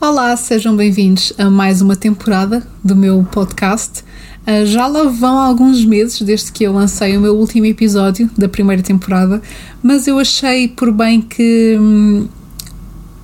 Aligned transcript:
Olá, 0.00 0.36
sejam 0.36 0.76
bem-vindos 0.76 1.32
a 1.36 1.50
mais 1.50 1.82
uma 1.82 1.96
temporada 1.96 2.64
do 2.84 2.94
meu 2.94 3.26
podcast. 3.32 4.04
Uh, 4.46 4.64
já 4.64 4.86
lá 4.86 5.02
vão 5.02 5.36
alguns 5.36 5.84
meses 5.84 6.22
desde 6.22 6.52
que 6.52 6.62
eu 6.62 6.72
lancei 6.72 7.16
o 7.16 7.20
meu 7.20 7.34
último 7.34 7.66
episódio 7.66 8.30
da 8.38 8.48
primeira 8.48 8.80
temporada, 8.80 9.42
mas 9.82 10.06
eu 10.06 10.20
achei 10.20 10.68
por 10.68 10.92
bem 10.92 11.20
que 11.20 11.76
hum, 11.80 12.28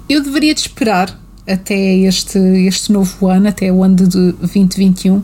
eu 0.09 0.21
deveria 0.21 0.53
de 0.53 0.63
esperar 0.63 1.17
até 1.47 1.79
este, 1.99 2.41
este 2.67 2.91
novo 2.91 3.29
ano, 3.29 3.47
até 3.47 3.71
o 3.71 3.85
ano 3.85 3.95
de 3.95 4.33
2021, 4.33 5.23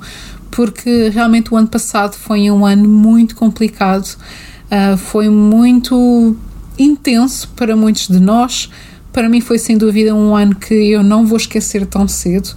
porque 0.52 1.08
realmente 1.08 1.52
o 1.52 1.56
ano 1.56 1.66
passado 1.66 2.14
foi 2.14 2.48
um 2.48 2.64
ano 2.64 2.88
muito 2.88 3.34
complicado, 3.34 4.06
uh, 4.06 4.96
foi 4.96 5.28
muito 5.28 6.36
intenso 6.78 7.48
para 7.56 7.74
muitos 7.74 8.06
de 8.06 8.20
nós 8.20 8.70
para 9.12 9.28
mim 9.28 9.40
foi 9.40 9.58
sem 9.58 9.76
dúvida 9.76 10.14
um 10.14 10.34
ano 10.34 10.54
que 10.54 10.74
eu 10.74 11.02
não 11.02 11.26
vou 11.26 11.36
esquecer 11.36 11.86
tão 11.86 12.06
cedo. 12.06 12.50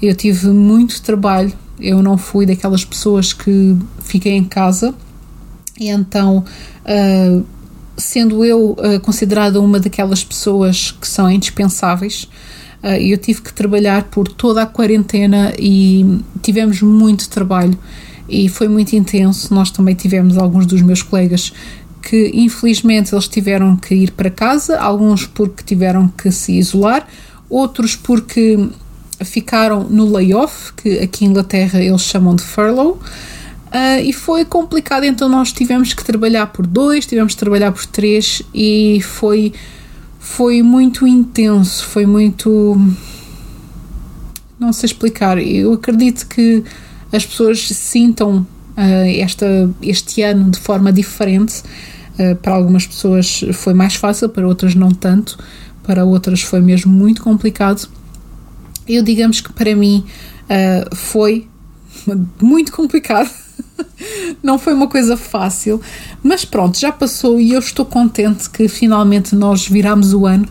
Eu 0.00 0.14
tive 0.14 0.48
muito 0.48 1.00
trabalho, 1.02 1.52
eu 1.80 2.02
não 2.02 2.18
fui 2.18 2.44
daquelas 2.46 2.84
pessoas 2.84 3.32
que 3.32 3.76
fiquei 4.00 4.32
em 4.32 4.44
casa, 4.44 4.94
e 5.78 5.88
então, 5.88 6.44
uh, 6.84 7.44
sendo 7.96 8.44
eu 8.44 8.72
uh, 8.72 9.00
considerada 9.00 9.60
uma 9.60 9.80
daquelas 9.80 10.22
pessoas 10.22 10.92
que 10.92 11.08
são 11.08 11.30
indispensáveis, 11.30 12.28
uh, 12.82 12.88
eu 12.88 13.18
tive 13.18 13.42
que 13.42 13.52
trabalhar 13.52 14.04
por 14.04 14.28
toda 14.28 14.62
a 14.62 14.66
quarentena 14.66 15.52
e 15.58 16.20
tivemos 16.42 16.80
muito 16.80 17.28
trabalho 17.28 17.76
e 18.28 18.48
foi 18.48 18.68
muito 18.68 18.94
intenso. 18.94 19.52
Nós 19.52 19.70
também 19.70 19.94
tivemos 19.94 20.38
alguns 20.38 20.64
dos 20.64 20.80
meus 20.80 21.02
colegas 21.02 21.52
que 22.04 22.30
infelizmente 22.34 23.14
eles 23.14 23.26
tiveram 23.26 23.76
que 23.76 23.94
ir 23.94 24.10
para 24.10 24.28
casa, 24.28 24.78
alguns 24.78 25.26
porque 25.26 25.64
tiveram 25.64 26.06
que 26.06 26.30
se 26.30 26.52
isolar, 26.52 27.08
outros 27.48 27.96
porque 27.96 28.68
ficaram 29.24 29.84
no 29.84 30.12
layoff, 30.12 30.74
que 30.74 30.98
aqui 30.98 31.24
em 31.24 31.28
Inglaterra 31.28 31.82
eles 31.82 32.02
chamam 32.02 32.36
de 32.36 32.42
furlough. 32.42 32.98
Uh, 33.72 34.00
e 34.04 34.12
foi 34.12 34.44
complicado, 34.44 35.04
então 35.04 35.28
nós 35.28 35.50
tivemos 35.50 35.94
que 35.94 36.04
trabalhar 36.04 36.46
por 36.48 36.66
dois, 36.66 37.06
tivemos 37.06 37.32
que 37.32 37.40
trabalhar 37.40 37.72
por 37.72 37.86
três 37.86 38.42
e 38.54 39.00
foi, 39.02 39.52
foi 40.20 40.62
muito 40.62 41.06
intenso, 41.06 41.84
foi 41.86 42.06
muito. 42.06 42.78
Não 44.60 44.72
sei 44.72 44.86
explicar. 44.86 45.38
Eu 45.38 45.72
acredito 45.72 46.28
que 46.28 46.62
as 47.10 47.26
pessoas 47.26 47.66
sintam 47.66 48.46
uh, 48.76 49.20
esta, 49.20 49.68
este 49.82 50.22
ano 50.22 50.50
de 50.50 50.60
forma 50.60 50.92
diferente 50.92 51.62
para 52.42 52.54
algumas 52.54 52.86
pessoas 52.86 53.44
foi 53.52 53.74
mais 53.74 53.94
fácil, 53.94 54.28
para 54.28 54.46
outras 54.46 54.74
não 54.74 54.90
tanto, 54.90 55.38
para 55.82 56.04
outras 56.04 56.40
foi 56.40 56.60
mesmo 56.60 56.92
muito 56.92 57.22
complicado. 57.22 57.88
Eu, 58.88 59.02
digamos 59.02 59.40
que 59.40 59.52
para 59.52 59.74
mim 59.74 60.04
uh, 60.44 60.94
foi 60.94 61.48
muito 62.40 62.72
complicado. 62.72 63.30
não 64.42 64.58
foi 64.58 64.74
uma 64.74 64.88
coisa 64.88 65.16
fácil, 65.16 65.80
mas 66.22 66.44
pronto, 66.44 66.78
já 66.78 66.92
passou 66.92 67.40
e 67.40 67.52
eu 67.52 67.58
estou 67.58 67.84
contente 67.84 68.48
que 68.50 68.68
finalmente 68.68 69.34
nós 69.34 69.66
viramos 69.66 70.12
o 70.12 70.26
ano 70.26 70.46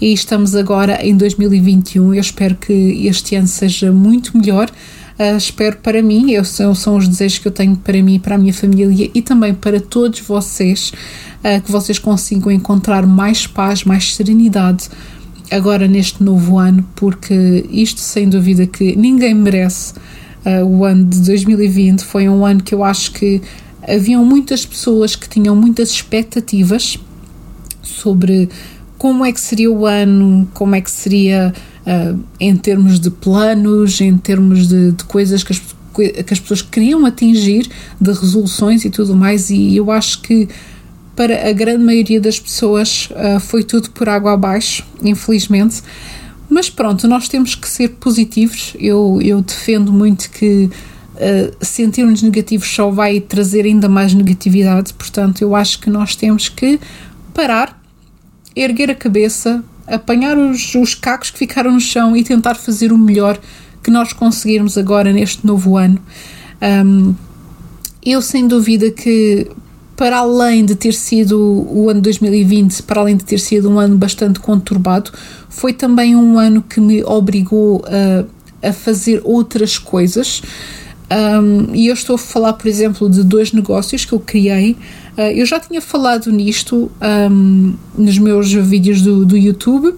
e 0.00 0.12
estamos 0.12 0.54
agora 0.54 1.04
em 1.04 1.16
2021. 1.16 2.14
Eu 2.14 2.20
espero 2.20 2.54
que 2.54 2.72
este 3.06 3.34
ano 3.34 3.48
seja 3.48 3.92
muito 3.92 4.36
melhor. 4.36 4.70
Uh, 5.18 5.36
espero 5.36 5.78
para 5.78 6.00
mim, 6.00 6.30
eu, 6.30 6.44
são, 6.44 6.74
são 6.76 6.96
os 6.96 7.08
desejos 7.08 7.38
que 7.38 7.48
eu 7.48 7.52
tenho 7.52 7.76
para 7.76 8.00
mim, 8.00 8.20
para 8.20 8.36
a 8.36 8.38
minha 8.38 8.54
família 8.54 9.10
e 9.12 9.20
também 9.20 9.52
para 9.52 9.80
todos 9.80 10.20
vocês, 10.20 10.92
uh, 11.42 11.60
que 11.60 11.72
vocês 11.72 11.98
consigam 11.98 12.52
encontrar 12.52 13.04
mais 13.04 13.44
paz, 13.44 13.82
mais 13.82 14.14
serenidade 14.14 14.88
agora 15.50 15.88
neste 15.88 16.22
novo 16.22 16.58
ano, 16.58 16.86
porque 16.94 17.66
isto 17.70 18.00
sem 18.00 18.28
dúvida 18.28 18.66
que 18.66 18.94
ninguém 18.94 19.34
merece. 19.34 19.94
Uh, 20.46 20.64
o 20.64 20.84
ano 20.84 21.04
de 21.04 21.20
2020 21.22 22.04
foi 22.04 22.28
um 22.28 22.46
ano 22.46 22.62
que 22.62 22.72
eu 22.72 22.84
acho 22.84 23.12
que 23.12 23.42
haviam 23.88 24.24
muitas 24.24 24.64
pessoas 24.64 25.16
que 25.16 25.28
tinham 25.28 25.56
muitas 25.56 25.90
expectativas 25.90 26.96
sobre 27.82 28.48
como 28.96 29.24
é 29.24 29.32
que 29.32 29.40
seria 29.40 29.70
o 29.70 29.86
ano, 29.86 30.48
como 30.54 30.74
é 30.74 30.80
que 30.80 30.90
seria 30.90 31.52
uh, 31.88 32.18
em 32.38 32.54
termos 32.56 33.00
de 33.00 33.10
planos, 33.10 34.00
em 34.00 34.16
termos 34.18 34.68
de, 34.68 34.92
de 34.92 35.04
coisas 35.04 35.42
que 35.42 35.52
as, 35.52 35.62
que 35.94 36.32
as 36.32 36.38
pessoas 36.38 36.62
queriam 36.62 37.06
atingir, 37.06 37.68
de 38.00 38.12
resoluções 38.12 38.84
e 38.84 38.90
tudo 38.90 39.16
mais, 39.16 39.50
e 39.50 39.76
eu 39.76 39.90
acho 39.90 40.20
que 40.20 40.48
para 41.16 41.48
a 41.48 41.52
grande 41.52 41.82
maioria 41.82 42.20
das 42.20 42.38
pessoas 42.38 43.08
uh, 43.10 43.40
foi 43.40 43.64
tudo 43.64 43.90
por 43.90 44.08
água 44.08 44.34
abaixo, 44.34 44.86
infelizmente. 45.02 45.82
Mas 46.48 46.70
pronto, 46.70 47.08
nós 47.08 47.28
temos 47.28 47.54
que 47.54 47.68
ser 47.68 47.88
positivos. 47.88 48.74
Eu, 48.78 49.18
eu 49.20 49.42
defendo 49.42 49.92
muito 49.92 50.30
que 50.30 50.70
uh, 51.16 51.56
sentirmos 51.60 52.22
negativos 52.22 52.68
só 52.72 52.88
vai 52.90 53.20
trazer 53.20 53.64
ainda 53.64 53.88
mais 53.88 54.14
negatividade, 54.14 54.94
portanto, 54.94 55.42
eu 55.42 55.56
acho 55.56 55.80
que 55.80 55.90
nós 55.90 56.14
temos 56.14 56.48
que 56.48 56.78
parar, 57.34 57.82
erguer 58.54 58.90
a 58.90 58.94
cabeça, 58.94 59.64
apanhar 59.88 60.36
os, 60.38 60.74
os 60.74 60.94
cacos 60.94 61.30
que 61.30 61.38
ficaram 61.38 61.72
no 61.72 61.80
chão 61.80 62.16
e 62.16 62.22
tentar 62.22 62.54
fazer 62.54 62.92
o 62.92 62.98
melhor 62.98 63.38
que 63.82 63.90
nós 63.90 64.12
conseguirmos 64.12 64.76
agora 64.76 65.12
neste 65.12 65.46
novo 65.46 65.76
ano. 65.76 65.98
Um, 66.60 67.14
eu, 68.04 68.22
sem 68.22 68.46
dúvida, 68.46 68.90
que 68.90 69.50
para 69.96 70.18
além 70.18 70.64
de 70.64 70.76
ter 70.76 70.94
sido 70.94 71.36
o 71.40 71.90
ano 71.90 72.00
2020, 72.00 72.82
para 72.84 73.00
além 73.00 73.16
de 73.16 73.24
ter 73.24 73.38
sido 73.38 73.68
um 73.68 73.80
ano 73.80 73.96
bastante 73.96 74.38
conturbado, 74.38 75.10
foi 75.48 75.72
também 75.72 76.14
um 76.14 76.38
ano 76.38 76.62
que 76.62 76.80
me 76.80 77.02
obrigou 77.02 77.84
a, 78.62 78.68
a 78.68 78.72
fazer 78.72 79.20
outras 79.24 79.76
coisas. 79.76 80.40
Um, 81.10 81.74
e 81.74 81.88
eu 81.88 81.94
estou 81.94 82.14
a 82.14 82.18
falar, 82.18 82.52
por 82.52 82.68
exemplo, 82.68 83.10
de 83.10 83.24
dois 83.24 83.52
negócios 83.52 84.04
que 84.04 84.12
eu 84.12 84.20
criei 84.20 84.76
Uh, 85.18 85.34
eu 85.34 85.44
já 85.44 85.58
tinha 85.58 85.80
falado 85.80 86.30
nisto 86.30 86.92
um, 87.02 87.74
nos 87.96 88.16
meus 88.18 88.52
vídeos 88.52 89.02
do, 89.02 89.26
do 89.26 89.36
YouTube, 89.36 89.96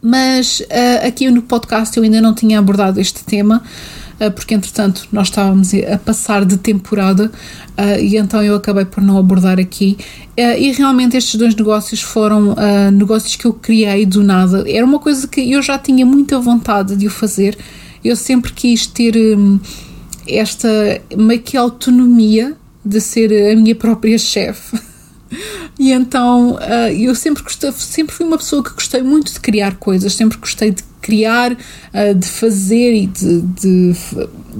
mas 0.00 0.60
uh, 0.60 1.06
aqui 1.06 1.30
no 1.30 1.42
podcast 1.42 1.94
eu 1.98 2.02
ainda 2.02 2.18
não 2.18 2.34
tinha 2.34 2.58
abordado 2.58 2.98
este 2.98 3.22
tema, 3.22 3.62
uh, 4.18 4.30
porque 4.30 4.54
entretanto 4.54 5.06
nós 5.12 5.28
estávamos 5.28 5.74
a 5.74 5.98
passar 5.98 6.46
de 6.46 6.56
temporada 6.56 7.30
e 8.00 8.16
então 8.16 8.42
eu 8.42 8.54
acabei 8.54 8.84
por 8.84 9.02
não 9.02 9.18
abordar 9.18 9.58
aqui. 9.58 9.96
e 10.36 10.72
realmente 10.72 11.16
estes 11.16 11.34
dois 11.34 11.54
negócios 11.54 12.00
foram 12.00 12.54
negócios 12.92 13.34
que 13.34 13.46
eu 13.46 13.52
criei 13.52 14.06
do 14.06 14.22
nada. 14.22 14.64
Era 14.70 14.84
uma 14.84 14.98
coisa 14.98 15.26
que 15.26 15.50
eu 15.50 15.60
já 15.62 15.78
tinha 15.78 16.04
muita 16.04 16.38
vontade 16.38 16.94
de 16.94 17.06
o 17.06 17.10
fazer. 17.10 17.56
Eu 18.04 18.14
sempre 18.14 18.52
quis 18.52 18.86
ter 18.86 19.16
um, 19.16 19.58
esta 20.28 20.68
meio 21.16 21.40
que 21.40 21.56
autonomia 21.56 22.56
de 22.84 23.00
ser 23.00 23.52
a 23.52 23.56
minha 23.56 23.74
própria 23.74 24.18
chefe. 24.18 24.78
E 25.78 25.90
então 25.90 26.54
uh, 26.56 26.92
eu 26.96 27.14
sempre 27.14 27.42
gostei, 27.42 27.72
sempre 27.72 28.14
fui 28.14 28.26
uma 28.26 28.36
pessoa 28.36 28.62
que 28.62 28.70
gostei 28.70 29.02
muito 29.02 29.32
de 29.32 29.40
criar 29.40 29.76
coisas, 29.76 30.12
sempre 30.12 30.36
gostei 30.38 30.70
de 30.70 30.82
criar, 31.00 31.52
uh, 31.52 32.14
de 32.14 32.28
fazer 32.28 32.94
e 32.94 33.06
de, 33.06 33.40
de 33.40 33.92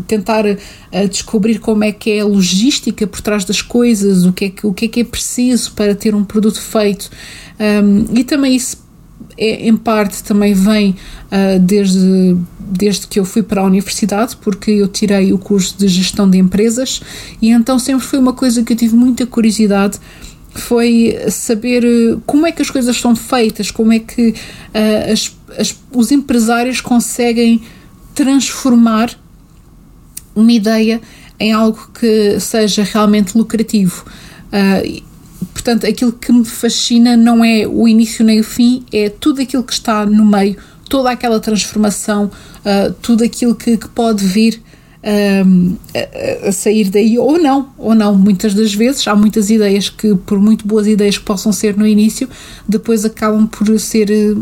tentar 0.09 0.45
uh, 0.47 1.09
descobrir 1.09 1.59
como 1.59 1.85
é 1.85 1.93
que 1.93 2.13
é 2.13 2.21
a 2.21 2.25
logística 2.25 3.07
por 3.07 3.21
trás 3.21 3.45
das 3.45 3.61
coisas, 3.61 4.25
o 4.25 4.33
que 4.33 4.47
é 4.47 4.51
que, 4.51 4.67
o 4.67 4.73
que, 4.73 4.87
é, 4.87 4.89
que 4.89 5.01
é 5.01 5.05
preciso 5.05 5.73
para 5.73 5.95
ter 5.95 6.15
um 6.15 6.25
produto 6.25 6.61
feito. 6.61 7.11
E 8.13 8.25
também 8.25 8.57
isso 8.57 8.82
é, 9.37 9.67
em 9.67 9.77
parte 9.77 10.23
também 10.23 10.55
vem 10.55 10.91
uh, 10.91 11.59
desde, 11.61 12.37
desde 12.59 13.07
que 13.07 13.19
eu 13.19 13.25
fui 13.25 13.43
para 13.43 13.61
a 13.61 13.65
universidade, 13.65 14.37
porque 14.37 14.71
eu 14.71 14.89
tirei 14.89 15.33
o 15.33 15.39
curso 15.39 15.77
de 15.79 15.89
gestão 15.89 16.29
de 16.29 16.39
empresas 16.39 17.01
e 17.41 17.51
então 17.51 17.79
sempre 17.79 18.05
foi 18.05 18.19
uma 18.19 18.33
coisa 18.33 18.63
que 18.63 18.73
eu 18.73 18.77
tive 18.77 18.95
muita 18.95 19.27
curiosidade 19.27 19.99
foi 20.55 21.17
saber 21.31 21.83
ah, 21.85 22.21
como 22.27 22.47
é 22.47 22.53
que 22.53 22.61
as 22.61 22.71
coisas 22.71 23.01
são 23.01 23.17
feitas, 23.17 23.71
como 23.71 23.93
é 23.93 23.99
que 23.99 24.31
uh, 24.31 25.13
as, 25.13 25.35
as, 25.59 25.75
os 25.91 26.11
empresários 26.11 26.81
conseguem 26.81 27.63
transformar 28.15 29.11
uma 30.35 30.53
ideia 30.53 31.01
em 31.39 31.53
algo 31.53 31.91
que 31.99 32.39
seja 32.39 32.85
realmente 32.85 33.37
lucrativo. 33.37 34.05
Uh, 34.49 35.03
Portanto, 35.53 35.87
aquilo 35.87 36.13
que 36.13 36.33
me 36.33 36.45
fascina 36.45 37.17
não 37.17 37.45
é 37.45 37.67
o 37.67 37.87
início 37.89 38.25
nem 38.25 38.41
o 38.41 38.45
fim, 38.45 38.85
é 38.93 39.09
tudo 39.09 39.43
aquilo 39.43 39.63
que 39.63 39.73
está 39.73 40.05
no 40.05 40.25
meio, 40.25 40.57
toda 40.89 41.11
aquela 41.11 41.41
transformação, 41.41 42.27
uh, 42.27 42.93
tudo 43.01 43.25
aquilo 43.25 43.55
que, 43.55 43.77
que 43.77 43.89
pode 43.89 44.25
vir 44.25 44.61
uh, 45.03 45.77
a, 46.45 46.49
a, 46.49 46.53
sair 46.53 46.91
daí, 46.91 47.19
ou 47.19 47.39
não, 47.39 47.71
ou 47.79 47.95
não. 47.95 48.15
Muitas 48.15 48.55
das 48.55 48.75
vezes 48.75 49.07
há 49.07 49.15
muitas 49.15 49.51
ideias 49.51 49.89
que, 49.89 50.15
por 50.15 50.39
muito 50.39 50.67
boas 50.67 50.87
ideias 50.87 51.19
que 51.19 51.25
possam 51.25 51.53
ser 51.53 51.77
no 51.77 51.87
início, 51.87 52.29
depois 52.69 53.05
acabam 53.05 53.47
por 53.47 53.79
ser 53.79 54.37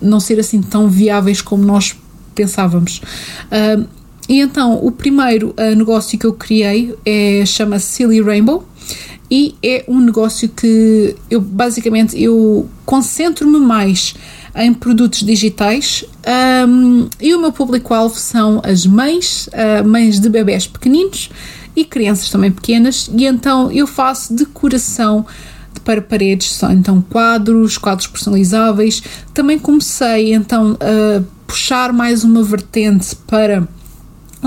não 0.00 0.18
ser 0.18 0.40
assim 0.40 0.62
tão 0.62 0.88
viáveis 0.88 1.42
como 1.42 1.64
nós 1.64 1.96
pensávamos. 2.34 3.02
Uh, 3.46 3.86
e 4.28 4.40
então, 4.40 4.78
o 4.80 4.92
primeiro 4.92 5.52
negócio 5.76 6.16
que 6.16 6.24
eu 6.24 6.32
criei 6.32 6.94
é, 7.04 7.44
chama-se 7.44 7.86
Silly 7.86 8.20
Rainbow 8.20 8.64
e 9.30 9.54
é 9.62 9.84
um 9.86 10.00
negócio 10.00 10.48
que 10.48 11.14
eu 11.30 11.40
basicamente 11.40 12.20
eu 12.20 12.68
concentro-me 12.84 13.58
mais 13.58 14.14
em 14.56 14.74
produtos 14.74 15.20
digitais 15.20 16.04
um, 16.66 17.08
e 17.20 17.34
o 17.34 17.40
meu 17.40 17.52
público-alvo 17.52 18.18
são 18.18 18.60
as 18.64 18.84
mães, 18.84 19.48
uh, 19.48 19.86
mães 19.86 20.18
de 20.18 20.28
bebés 20.28 20.66
pequeninos 20.66 21.30
e 21.76 21.84
crianças 21.84 22.28
também 22.30 22.50
pequenas, 22.50 23.08
e 23.16 23.24
então 23.24 23.70
eu 23.70 23.86
faço 23.86 24.34
decoração 24.34 25.24
para 25.84 26.02
paredes, 26.02 26.52
são 26.52 26.72
então 26.72 27.00
quadros, 27.00 27.78
quadros 27.78 28.06
personalizáveis. 28.06 29.02
Também 29.32 29.58
comecei 29.58 30.34
então 30.34 30.76
a 30.80 31.22
puxar 31.46 31.92
mais 31.92 32.22
uma 32.22 32.42
vertente 32.42 33.16
para 33.26 33.66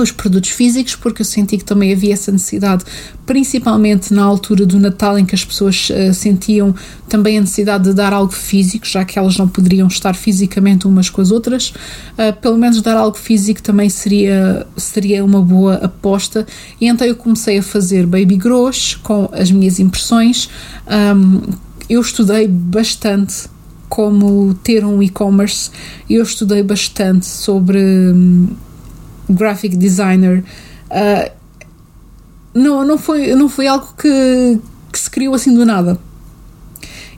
os 0.01 0.12
produtos 0.12 0.50
físicos, 0.50 0.95
porque 0.95 1.22
eu 1.22 1.25
senti 1.25 1.57
que 1.57 1.63
também 1.63 1.94
havia 1.94 2.13
essa 2.13 2.31
necessidade, 2.31 2.84
principalmente 3.25 4.13
na 4.13 4.24
altura 4.24 4.66
do 4.66 4.80
Natal, 4.80 5.19
em 5.19 5.25
que 5.25 5.36
as 5.36 5.45
pessoas 5.45 5.90
uh, 5.90 6.13
sentiam 6.13 6.74
também 7.07 7.38
a 7.38 7.42
necessidade 7.42 7.84
de 7.84 7.94
dar 7.94 8.12
algo 8.12 8.34
físico, 8.34 8.88
já 8.88 9.06
que 9.06 9.19
elas 9.19 9.38
não 9.38 9.48
poderiam 9.48 9.88
estar 9.88 10.16
fisicamente 10.16 10.88
umas 10.88 11.10
com 11.10 11.22
as 11.22 11.30
outras. 11.30 11.69
Uh, 12.18 12.34
pelo 12.42 12.57
menos 12.57 12.81
dar 12.81 12.98
algo 12.98 13.18
físico 13.18 13.62
também 13.62 13.90
seria, 13.90 14.66
seria 14.75 15.24
uma 15.24 15.42
boa 15.42 15.75
aposta. 15.75 16.48
E 16.81 16.88
então 16.88 17.06
eu 17.06 17.16
comecei 17.16 17.60
a 17.60 17.63
fazer 17.63 18.07
baby 18.07 18.36
grows 18.36 18.95
com 18.95 19.30
as 19.31 19.51
minhas 19.51 19.80
impressões. 19.80 20.50
Um, 20.88 21.42
eu 21.88 22.01
estudei 22.01 22.48
bastante 22.48 23.48
como 23.88 24.56
ter 24.56 24.84
um 24.84 25.04
e-commerce, 25.04 25.69
eu 26.10 26.24
estudei 26.24 26.63
bastante 26.63 27.28
sobre. 27.28 27.78
Um, 27.80 28.48
graphic 29.30 29.75
designer. 29.75 30.44
Uh, 30.90 31.31
não, 32.54 32.86
não, 32.86 32.98
foi, 32.98 33.34
não 33.36 33.50
foi 33.50 33.68
algo 33.68 33.88
que, 33.98 34.60
que 34.92 35.00
se 35.00 35.10
criou 35.10 35.34
assim 35.34 35.54
do 35.54 35.66
nada. 35.66 36.00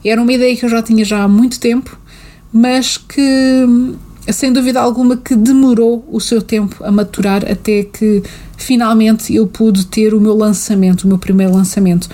Era 0.04 0.22
uma 0.22 0.32
ideia 0.32 0.56
que 0.56 0.64
eu 0.64 0.68
já 0.68 0.82
tinha 0.82 1.04
já 1.04 1.22
há 1.22 1.28
muito 1.28 1.58
tempo, 1.58 1.98
mas 2.52 2.96
que 2.96 3.66
sem 4.32 4.52
dúvida 4.52 4.80
alguma 4.80 5.16
que 5.16 5.34
demorou 5.34 6.06
o 6.10 6.20
seu 6.20 6.40
tempo 6.40 6.82
a 6.84 6.90
maturar 6.90 7.44
até 7.50 7.84
que 7.84 8.22
finalmente 8.56 9.34
eu 9.34 9.46
pude 9.46 9.86
ter 9.86 10.14
o 10.14 10.20
meu 10.20 10.34
lançamento, 10.34 11.02
o 11.02 11.08
meu 11.08 11.18
primeiro 11.18 11.52
lançamento. 11.52 12.08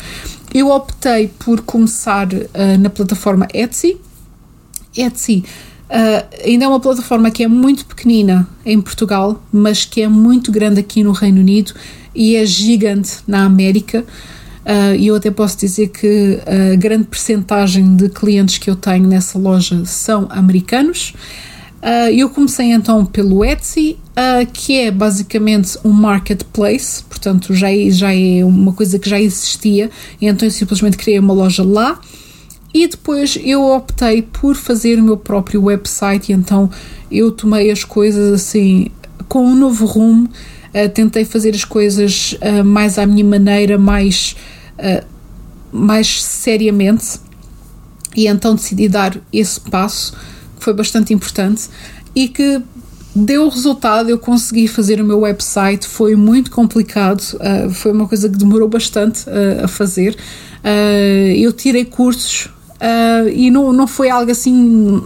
Eu 0.52 0.70
optei 0.70 1.30
por 1.38 1.62
começar 1.62 2.28
uh, 2.32 2.78
na 2.78 2.90
plataforma 2.90 3.46
Etsy. 3.54 3.98
Etsy 4.96 5.44
Uh, 5.90 6.46
ainda 6.46 6.64
é 6.64 6.68
uma 6.68 6.80
plataforma 6.80 7.30
que 7.30 7.42
é 7.42 7.48
muito 7.48 7.84
pequenina 7.84 8.48
em 8.64 8.80
Portugal, 8.80 9.42
mas 9.52 9.84
que 9.84 10.00
é 10.00 10.08
muito 10.08 10.50
grande 10.50 10.80
aqui 10.80 11.04
no 11.04 11.12
Reino 11.12 11.40
Unido 11.40 11.74
e 12.14 12.36
é 12.36 12.46
gigante 12.46 13.18
na 13.26 13.44
América. 13.44 14.04
Uh, 14.64 14.94
e 14.96 15.08
eu 15.08 15.16
até 15.16 15.30
posso 15.30 15.58
dizer 15.58 15.88
que 15.88 16.38
a 16.46 16.76
grande 16.76 17.04
percentagem 17.04 17.96
de 17.96 18.08
clientes 18.08 18.58
que 18.58 18.70
eu 18.70 18.76
tenho 18.76 19.06
nessa 19.06 19.38
loja 19.38 19.84
são 19.84 20.26
americanos. 20.30 21.14
Uh, 21.82 22.14
eu 22.14 22.30
comecei 22.30 22.70
então 22.70 23.04
pelo 23.04 23.44
Etsy, 23.44 23.98
uh, 24.10 24.46
que 24.52 24.78
é 24.78 24.90
basicamente 24.92 25.76
um 25.84 25.90
marketplace, 25.90 27.02
portanto 27.02 27.52
já 27.52 27.72
é, 27.72 27.90
já 27.90 28.14
é 28.14 28.44
uma 28.44 28.72
coisa 28.72 29.00
que 29.00 29.10
já 29.10 29.20
existia, 29.20 29.90
então 30.20 30.46
eu 30.46 30.52
simplesmente 30.52 30.96
criei 30.96 31.18
uma 31.18 31.34
loja 31.34 31.64
lá. 31.64 32.00
E 32.74 32.86
depois 32.86 33.38
eu 33.42 33.62
optei 33.62 34.22
por 34.22 34.54
fazer 34.54 34.98
o 34.98 35.02
meu 35.02 35.16
próprio 35.16 35.64
website, 35.64 36.32
e 36.32 36.34
então 36.34 36.70
eu 37.10 37.30
tomei 37.30 37.70
as 37.70 37.84
coisas 37.84 38.32
assim 38.32 38.90
com 39.28 39.46
um 39.46 39.54
novo 39.54 39.86
rumo, 39.86 40.26
uh, 40.26 40.88
tentei 40.90 41.24
fazer 41.24 41.54
as 41.54 41.64
coisas 41.64 42.34
uh, 42.34 42.64
mais 42.64 42.98
à 42.98 43.06
minha 43.06 43.24
maneira, 43.24 43.78
mais, 43.78 44.36
uh, 44.78 45.04
mais 45.70 46.22
seriamente, 46.22 47.18
e 48.16 48.26
então 48.26 48.54
decidi 48.54 48.88
dar 48.88 49.16
esse 49.32 49.60
passo, 49.60 50.12
que 50.58 50.64
foi 50.64 50.74
bastante 50.74 51.12
importante 51.12 51.68
e 52.14 52.28
que 52.28 52.60
deu 53.14 53.48
resultado, 53.48 54.08
eu 54.08 54.18
consegui 54.18 54.68
fazer 54.68 55.00
o 55.00 55.04
meu 55.04 55.20
website, 55.20 55.86
foi 55.86 56.14
muito 56.14 56.50
complicado, 56.50 57.22
foi 57.72 57.92
uma 57.92 58.06
coisa 58.08 58.28
que 58.28 58.36
demorou 58.36 58.68
bastante 58.68 59.24
a 59.62 59.68
fazer. 59.68 60.16
Eu 61.36 61.52
tirei 61.52 61.84
cursos 61.84 62.48
uh, 62.82 63.28
e 63.28 63.50
não, 63.50 63.72
não 63.72 63.86
foi 63.86 64.10
algo 64.10 64.30
assim, 64.30 64.52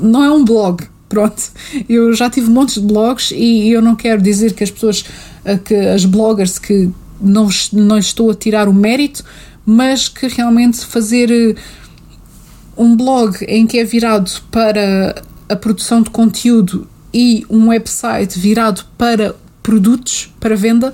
não 0.00 0.25
é 0.25 0.31
um 0.31 0.44
blog. 0.44 0.84
Pronto, 1.08 1.40
eu 1.88 2.12
já 2.14 2.28
tive 2.28 2.50
montes 2.50 2.75
de 2.75 2.81
blogs 2.81 3.31
e 3.31 3.70
eu 3.70 3.81
não 3.81 3.94
quero 3.94 4.20
dizer 4.20 4.55
que 4.55 4.64
as 4.64 4.70
pessoas, 4.70 5.05
uh, 5.44 5.58
que 5.58 5.75
as 5.75 6.05
bloggers 6.05 6.58
que 6.58 6.90
não, 7.20 7.49
não 7.73 7.99
estou 7.99 8.31
a 8.31 8.34
tirar 8.34 8.69
o 8.69 8.75
mérito, 8.75 9.25
mas 9.64 10.08
que 10.08 10.26
realmente 10.26 10.84
fazer 10.84 11.31
uh, 11.31 12.82
um 12.82 12.96
blog 12.96 13.37
em 13.46 13.67
que 13.67 13.79
é 13.79 13.84
virado 13.84 14.31
para 14.50 15.22
a 15.49 15.55
produção 15.55 16.02
de 16.02 16.11
conteúdo 16.11 16.88
e 17.14 17.46
um 17.49 17.69
website 17.69 18.38
virado 18.38 18.84
para 18.99 19.34
produtos, 19.62 20.32
para 20.38 20.56
venda, 20.56 20.93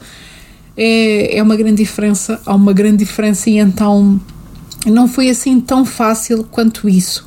é, 0.77 1.39
é 1.39 1.43
uma 1.43 1.57
grande 1.57 1.83
diferença. 1.83 2.41
Há 2.45 2.55
uma 2.55 2.73
grande 2.73 2.99
diferença 2.99 3.51
e 3.51 3.59
então 3.59 4.21
não 4.87 5.07
foi 5.07 5.31
assim 5.31 5.61
tão 5.61 5.85
fácil 5.85 6.45
quanto 6.45 6.89
isso. 6.89 7.27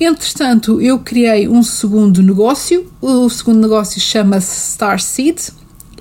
Entretanto, 0.00 0.80
eu 0.80 1.00
criei 1.00 1.48
um 1.48 1.62
segundo 1.62 2.22
negócio. 2.22 2.86
O 3.00 3.28
segundo 3.28 3.60
negócio 3.60 4.00
chama-se 4.00 4.70
Starseed, 4.72 5.50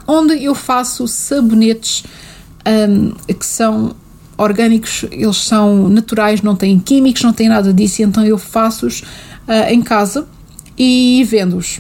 onde 0.06 0.44
eu 0.44 0.54
faço 0.54 1.08
sabonetes 1.08 2.04
um, 2.68 3.12
que 3.34 3.46
são 3.46 3.96
orgânicos, 4.38 5.04
eles 5.12 5.38
são 5.38 5.90
naturais, 5.90 6.42
não 6.44 6.56
têm 6.56 6.80
químicos, 6.80 7.24
não 7.24 7.34
têm 7.34 7.50
nada 7.50 7.74
disso, 7.74 8.04
então 8.04 8.24
eu 8.24 8.38
faço-os 8.38 9.02
uh, 9.02 9.70
em 9.70 9.82
casa 9.82 10.28
e 10.78 11.26
vendo-os. 11.28 11.80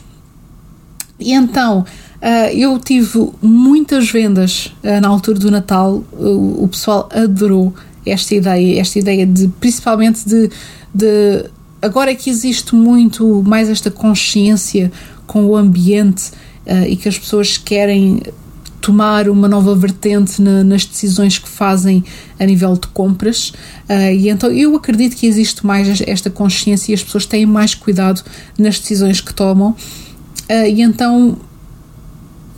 E 1.19 1.33
então 1.33 1.81
uh, 1.81 2.51
eu 2.51 2.79
tive 2.79 3.29
muitas 3.41 4.09
vendas 4.09 4.73
uh, 4.83 4.99
na 4.99 5.07
altura 5.07 5.37
do 5.37 5.51
Natal, 5.51 6.03
o 6.13 6.67
pessoal 6.67 7.07
adorou 7.13 7.75
esta 8.09 8.35
ideia, 8.35 8.79
esta 8.79 8.99
ideia 8.99 9.25
de 9.25 9.47
principalmente 9.59 10.27
de, 10.27 10.49
de 10.93 11.45
agora 11.81 12.13
que 12.15 12.29
existe 12.29 12.75
muito 12.75 13.43
mais 13.43 13.69
esta 13.69 13.91
consciência 13.91 14.91
com 15.25 15.45
o 15.45 15.55
ambiente 15.55 16.31
uh, 16.65 16.85
e 16.87 16.95
que 16.95 17.07
as 17.07 17.17
pessoas 17.17 17.57
querem 17.57 18.21
tomar 18.79 19.27
uma 19.27 19.47
nova 19.47 19.75
vertente 19.75 20.41
na, 20.41 20.63
nas 20.63 20.85
decisões 20.85 21.37
que 21.37 21.49
fazem 21.49 22.03
a 22.39 22.45
nível 22.45 22.73
de 22.73 22.87
compras 22.87 23.49
uh, 23.89 24.11
e 24.13 24.29
então 24.29 24.49
eu 24.51 24.75
acredito 24.75 25.15
que 25.15 25.27
existe 25.27 25.65
mais 25.65 26.01
esta 26.01 26.29
consciência 26.29 26.91
e 26.91 26.95
as 26.95 27.03
pessoas 27.03 27.25
têm 27.25 27.45
mais 27.45 27.75
cuidado 27.75 28.23
nas 28.57 28.79
decisões 28.79 29.21
que 29.21 29.33
tomam. 29.33 29.75
Uh, 30.49 30.67
e 30.67 30.81
então 30.81 31.37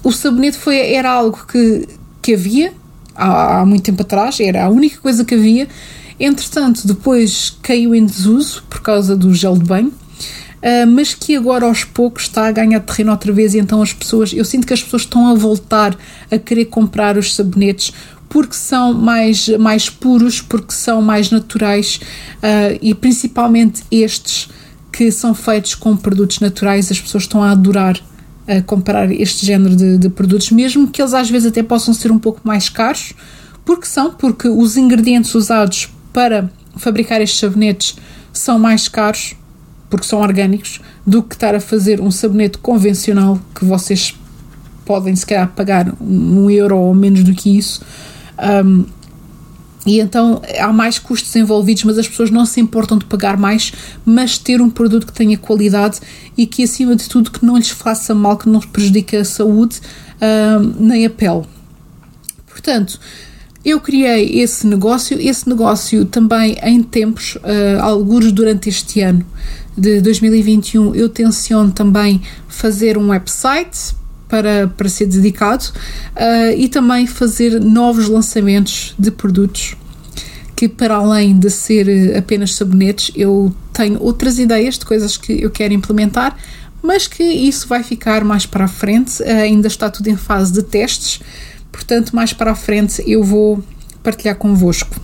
o 0.03 0.11
sabonete 0.11 0.57
foi, 0.57 0.77
era 0.93 1.11
algo 1.11 1.45
que, 1.45 1.87
que 2.21 2.33
havia 2.33 2.73
há, 3.19 3.59
há 3.59 3.65
muito 3.65 3.83
tempo 3.83 4.01
atrás, 4.01 4.39
era 4.39 4.65
a 4.65 4.69
única 4.69 4.97
coisa 4.99 5.25
que 5.25 5.35
havia. 5.35 5.67
Entretanto, 6.19 6.87
depois 6.87 7.57
caiu 7.61 7.93
em 7.93 8.05
desuso 8.05 8.63
por 8.69 8.81
causa 8.81 9.15
do 9.15 9.33
gel 9.33 9.57
de 9.57 9.65
banho. 9.65 9.93
Uh, 10.59 10.85
mas 10.87 11.13
que 11.13 11.37
agora 11.37 11.65
aos 11.65 11.85
poucos 11.85 12.23
está 12.23 12.47
a 12.47 12.51
ganhar 12.51 12.81
terreno 12.81 13.11
outra 13.11 13.31
vez 13.31 13.53
e 13.53 13.59
então 13.59 13.81
as 13.81 13.93
pessoas, 13.93 14.33
eu 14.33 14.43
sinto 14.43 14.67
que 14.67 14.73
as 14.73 14.83
pessoas 14.83 15.03
estão 15.03 15.27
a 15.27 15.33
voltar 15.33 15.97
a 16.29 16.37
querer 16.37 16.65
comprar 16.65 17.17
os 17.17 17.33
sabonetes 17.33 17.93
porque 18.27 18.55
são 18.55 18.93
mais, 18.93 19.47
mais 19.57 19.89
puros, 19.89 20.41
porque 20.41 20.73
são 20.73 21.01
mais 21.01 21.31
naturais 21.31 22.01
uh, 22.37 22.77
e 22.81 22.93
principalmente 22.93 23.83
estes 23.89 24.49
que 24.91 25.09
são 25.11 25.33
feitos 25.33 25.75
com 25.75 25.95
produtos 25.95 26.41
naturais, 26.41 26.91
as 26.91 26.99
pessoas 26.99 27.23
estão 27.23 27.41
a 27.41 27.51
adorar 27.51 27.97
a 28.49 28.61
comprar 28.63 29.11
este 29.11 29.45
género 29.45 29.75
de, 29.75 29.97
de, 29.97 30.09
produtos, 30.09 30.51
mesmo 30.51 30.87
que 30.87 31.01
eles 31.01 31.13
às 31.13 31.29
vezes 31.29 31.49
até 31.49 31.61
possam 31.61 31.93
ser 31.93 32.11
um 32.11 32.17
pouco 32.17 32.41
mais 32.43 32.67
caros, 32.67 33.13
porque 33.63 33.85
são, 33.85 34.11
porque 34.13 34.47
os 34.47 34.75
ingredientes 34.75 35.35
usados 35.35 35.89
para 36.11 36.49
fabricar 36.75 37.21
estes 37.21 37.39
sabonetes 37.39 37.95
são 38.33 38.57
mais 38.57 38.87
caros, 38.87 39.35
porque 39.89 40.05
são 40.05 40.19
orgânicos, 40.19 40.81
do 41.05 41.21
que 41.21 41.35
estar 41.35 41.53
a 41.53 41.59
fazer 41.59 42.01
um 42.01 42.09
sabonete 42.09 42.57
convencional 42.57 43.39
que 43.53 43.63
vocês 43.63 44.15
podem 44.85 45.15
se 45.15 45.25
calhar 45.25 45.47
pagar 45.55 45.93
um 46.01 46.49
euro 46.49 46.75
ou 46.75 46.95
menos 46.95 47.23
do 47.23 47.33
que 47.33 47.55
isso. 47.55 47.81
Um, 48.65 48.85
e 49.85 49.99
então 49.99 50.41
há 50.59 50.71
mais 50.73 50.99
custos 50.99 51.35
envolvidos, 51.35 51.83
mas 51.83 51.97
as 51.97 52.07
pessoas 52.07 52.29
não 52.29 52.45
se 52.45 52.59
importam 52.59 52.97
de 52.97 53.05
pagar 53.05 53.37
mais, 53.37 53.71
mas 54.05 54.37
ter 54.37 54.61
um 54.61 54.69
produto 54.69 55.07
que 55.07 55.13
tenha 55.13 55.37
qualidade 55.37 55.99
e 56.37 56.45
que, 56.45 56.63
acima 56.63 56.95
de 56.95 57.07
tudo, 57.07 57.31
que 57.31 57.45
não 57.45 57.57
lhes 57.57 57.69
faça 57.69 58.13
mal, 58.13 58.37
que 58.37 58.49
não 58.49 58.59
prejudique 58.59 59.15
a 59.15 59.23
saúde 59.23 59.79
uh, 59.79 60.75
nem 60.79 61.05
a 61.05 61.09
pele. 61.09 61.43
Portanto, 62.47 62.99
eu 63.63 63.79
criei 63.79 64.41
esse 64.41 64.67
negócio, 64.67 65.19
esse 65.19 65.47
negócio 65.47 66.05
também 66.05 66.57
em 66.61 66.83
tempos, 66.83 67.35
uh, 67.37 67.81
alguns 67.81 68.31
durante 68.31 68.69
este 68.69 69.01
ano 69.01 69.25
de 69.77 70.01
2021, 70.01 70.93
eu 70.93 71.07
tenciono 71.07 71.71
também 71.71 72.21
fazer 72.49 72.97
um 72.97 73.09
website 73.09 73.95
para, 74.29 74.67
para 74.77 74.87
ser 74.87 75.07
dedicado 75.07 75.65
uh, 76.15 76.55
e 76.55 76.69
também 76.69 77.05
fazer 77.05 77.59
novos 77.59 78.07
lançamentos 78.07 78.93
de 78.97 79.11
produtos 79.11 79.75
que 80.55 80.67
para 80.67 80.95
além 80.95 81.39
de 81.39 81.49
ser 81.49 82.17
apenas 82.17 82.53
sabonetes, 82.53 83.11
eu 83.15 83.55
tenho 83.71 83.97
outras 84.03 84.37
ideias 84.39 84.77
de 84.77 84.85
coisas 84.85 85.15
que 85.15 85.41
eu 85.41 85.49
quero 85.49 85.73
implementar, 85.73 86.35
mas 86.83 87.07
que 87.07 87.23
isso 87.23 87.65
vai 87.65 87.81
ficar 87.81 88.25
mais 88.25 88.45
para 88.45 88.65
a 88.65 88.67
frente, 88.67 89.23
ainda 89.23 89.69
está 89.69 89.89
tudo 89.89 90.09
em 90.09 90.17
fase 90.17 90.51
de 90.51 90.61
testes, 90.61 91.21
portanto, 91.71 92.13
mais 92.13 92.33
para 92.33 92.51
a 92.51 92.55
frente 92.55 93.01
eu 93.09 93.23
vou 93.23 93.63
partilhar 94.03 94.35
convosco. 94.35 94.99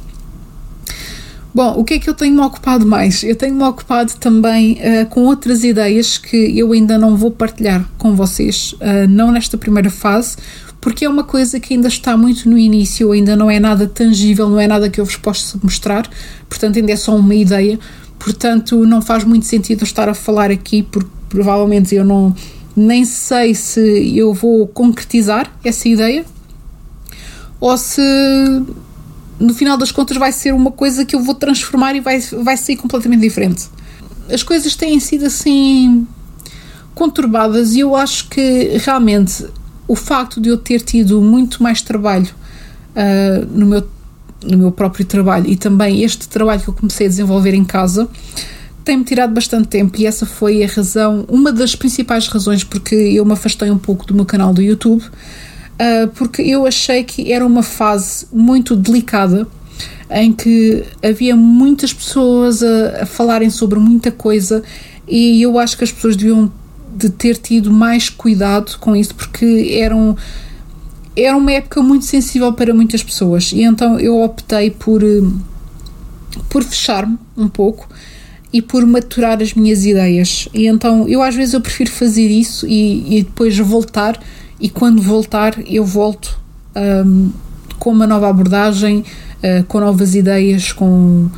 Bom, 1.56 1.80
o 1.80 1.86
que 1.86 1.94
é 1.94 2.00
que 2.00 2.10
eu 2.10 2.14
tenho-me 2.14 2.42
ocupado 2.42 2.86
mais? 2.86 3.24
Eu 3.24 3.34
tenho-me 3.34 3.64
ocupado 3.64 4.12
também 4.20 4.74
uh, 4.74 5.06
com 5.06 5.22
outras 5.22 5.64
ideias 5.64 6.18
que 6.18 6.36
eu 6.36 6.74
ainda 6.74 6.98
não 6.98 7.16
vou 7.16 7.32
partilhar 7.32 7.90
com 7.98 8.14
vocês, 8.14 8.74
uh, 8.74 9.08
não 9.08 9.32
nesta 9.32 9.58
primeira 9.58 9.90
fase, 9.90 10.36
porque 10.82 11.06
é 11.06 11.10
uma 11.10 11.24
coisa 11.24 11.58
que 11.58 11.74
ainda 11.74 11.88
está 11.88 12.18
muito 12.18 12.50
no 12.50 12.58
início, 12.58 13.10
ainda 13.14 13.38
não 13.38 13.50
é 13.50 13.58
nada 13.58 13.88
tangível, 13.88 14.50
não 14.50 14.60
é 14.60 14.68
nada 14.68 14.90
que 14.90 15.00
eu 15.00 15.06
vos 15.06 15.16
possa 15.16 15.58
mostrar, 15.64 16.10
portanto, 16.50 16.78
ainda 16.78 16.92
é 16.92 16.98
só 16.98 17.16
uma 17.16 17.34
ideia, 17.34 17.80
portanto, 18.20 18.86
não 18.86 19.02
faz 19.02 19.24
muito 19.24 19.46
sentido 19.46 19.86
estar 19.86 20.10
a 20.10 20.14
falar 20.14 20.52
aqui, 20.52 20.84
porque 20.84 21.10
provavelmente 21.30 21.96
eu 21.96 22.04
não 22.04 22.36
nem 22.76 23.06
sei 23.06 23.56
se 23.56 24.18
eu 24.18 24.34
vou 24.34 24.68
concretizar 24.68 25.50
essa 25.64 25.88
ideia 25.88 26.26
ou 27.62 27.78
se 27.78 28.02
no 29.40 29.54
final 29.54 29.78
das 29.78 29.92
contas 29.92 30.18
vai 30.18 30.32
ser 30.32 30.54
uma 30.54 30.72
coisa 30.72 31.06
que 31.06 31.16
eu 31.16 31.22
vou 31.22 31.36
transformar 31.36 31.96
e 31.96 32.00
vai, 32.00 32.20
vai 32.20 32.58
ser 32.58 32.76
completamente 32.78 33.22
diferente. 33.22 33.68
As 34.32 34.44
coisas 34.44 34.76
têm 34.76 35.00
sido 35.00 35.26
assim 35.26 36.08
conturbadas 36.94 37.76
e 37.76 37.82
eu 37.82 37.96
acho 37.96 38.30
que 38.30 38.78
realmente 38.78 39.46
o 39.88 39.96
facto 39.96 40.40
de 40.40 40.50
eu 40.50 40.58
ter 40.58 40.82
tido 40.82 41.22
muito 41.22 41.62
mais 41.62 41.82
trabalho 41.82 42.34
uh, 42.96 43.46
no, 43.52 43.66
meu, 43.66 43.88
no 44.44 44.58
meu 44.58 44.72
próprio 44.72 45.06
trabalho 45.06 45.48
e 45.48 45.56
também 45.56 46.04
este 46.04 46.28
trabalho 46.28 46.62
que 46.62 46.70
eu 46.70 46.74
comecei 46.74 47.06
a 47.06 47.10
desenvolver 47.10 47.54
em 47.54 47.66
casa 47.66 48.10
tem-me 48.84 49.04
tirado 49.04 49.34
bastante 49.34 49.68
tempo 49.68 50.00
e 50.00 50.06
essa 50.06 50.26
foi 50.26 50.64
a 50.64 50.68
razão, 50.68 51.26
uma 51.28 51.52
das 51.52 51.76
principais 51.76 52.28
razões 52.28 52.64
porque 52.64 52.96
eu 52.96 53.26
me 53.26 53.34
afastei 53.34 53.70
um 53.70 53.78
pouco 53.78 54.06
do 54.06 54.14
meu 54.14 54.26
canal 54.26 54.54
do 54.54 54.62
YouTube 54.62 55.04
uh, 55.80 56.08
porque 56.16 56.42
eu 56.42 56.66
achei 56.66 57.04
que 57.04 57.32
era 57.32 57.46
uma 57.46 57.64
fase 57.64 58.28
muito 58.32 58.76
delicada 58.76 59.48
em 60.10 60.32
que 60.32 60.84
havia 61.04 61.36
muitas 61.36 61.94
pessoas 61.94 62.62
a, 62.62 63.04
a, 63.04 63.06
falarem 63.06 63.50
sobre 63.50 63.80
muita 63.80 64.12
coisa 64.12 64.64
e 65.08 65.42
eu 65.42 65.58
acho 65.58 65.78
que 65.78 65.84
as 65.84 65.92
pessoas 65.92 66.16
deviam 66.16 66.52
de 66.96 67.10
ter 67.10 67.38
tido 67.38 67.72
mais 67.72 68.10
cuidado 68.10 68.78
com 68.80 68.96
isso 68.96 69.14
porque 69.16 69.78
eram 69.80 70.16
era 71.16 71.36
uma 71.36 71.52
época 71.52 71.82
muito 71.82 72.06
sensível 72.06 72.52
para 72.52 72.74
muitas 72.74 73.02
pessoas. 73.02 73.52
E 73.54 73.64
então 73.64 74.00
eu 74.00 74.22
optei 74.22 74.70
por 74.70 75.02
por 76.50 76.64
fechar-me 76.64 77.18
um 77.38 77.48
pouco 77.48 77.88
e 78.52 78.62
por 78.62 78.86
maturar 78.86 79.42
as 79.42 79.54
minhas 79.54 79.86
ideias. 79.86 80.48
E 80.54 80.68
então 80.68 81.08
eu 81.08 81.22
às 81.22 81.36
vezes 81.36 81.54
eu 81.54 81.62
prefiro 81.62 81.92
fazer 81.92 82.28
isso 82.28 82.68
e, 82.68 83.20
e 83.20 83.24
depois 83.24 83.58
voltar 83.58 84.22
e 84.60 84.70
quando 84.70 85.02
voltar 85.02 85.56
eu 85.68 85.84
volto 85.86 86.40
um, 86.76 87.32
com 87.80 87.92
uma 87.92 88.08
nova 88.08 88.30
abordagem, 88.30 89.00
uh, 89.00 89.64
com 89.66 89.80
novas 89.80 90.16
ideias, 90.16 90.72
com, 90.72 91.30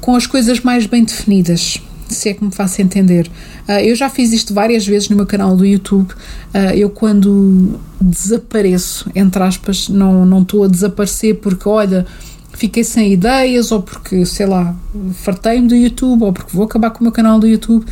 com 0.00 0.14
as 0.14 0.26
coisas 0.26 0.60
mais 0.60 0.86
bem 0.86 1.04
definidas, 1.04 1.80
se 2.08 2.28
é 2.28 2.34
que 2.34 2.44
me 2.44 2.50
faço 2.50 2.80
entender. 2.80 3.30
Uh, 3.68 3.72
eu 3.80 3.94
já 3.94 4.08
fiz 4.08 4.32
isto 4.32 4.54
várias 4.54 4.86
vezes 4.86 5.08
no 5.08 5.16
meu 5.16 5.26
canal 5.26 5.56
do 5.56 5.64
YouTube. 5.64 6.10
Uh, 6.54 6.74
eu, 6.74 6.90
quando 6.90 7.78
desapareço, 8.00 9.10
entre 9.14 9.42
aspas, 9.42 9.88
não, 9.88 10.24
não 10.24 10.42
estou 10.42 10.64
a 10.64 10.68
desaparecer 10.68 11.36
porque, 11.36 11.68
olha, 11.68 12.06
fiquei 12.52 12.82
sem 12.82 13.12
ideias 13.12 13.70
ou 13.70 13.82
porque, 13.82 14.24
sei 14.24 14.46
lá, 14.46 14.74
fartei-me 15.22 15.68
do 15.68 15.76
YouTube 15.76 16.24
ou 16.24 16.32
porque 16.32 16.56
vou 16.56 16.64
acabar 16.64 16.90
com 16.90 17.00
o 17.00 17.02
meu 17.02 17.12
canal 17.12 17.38
do 17.38 17.46
YouTube. 17.46 17.84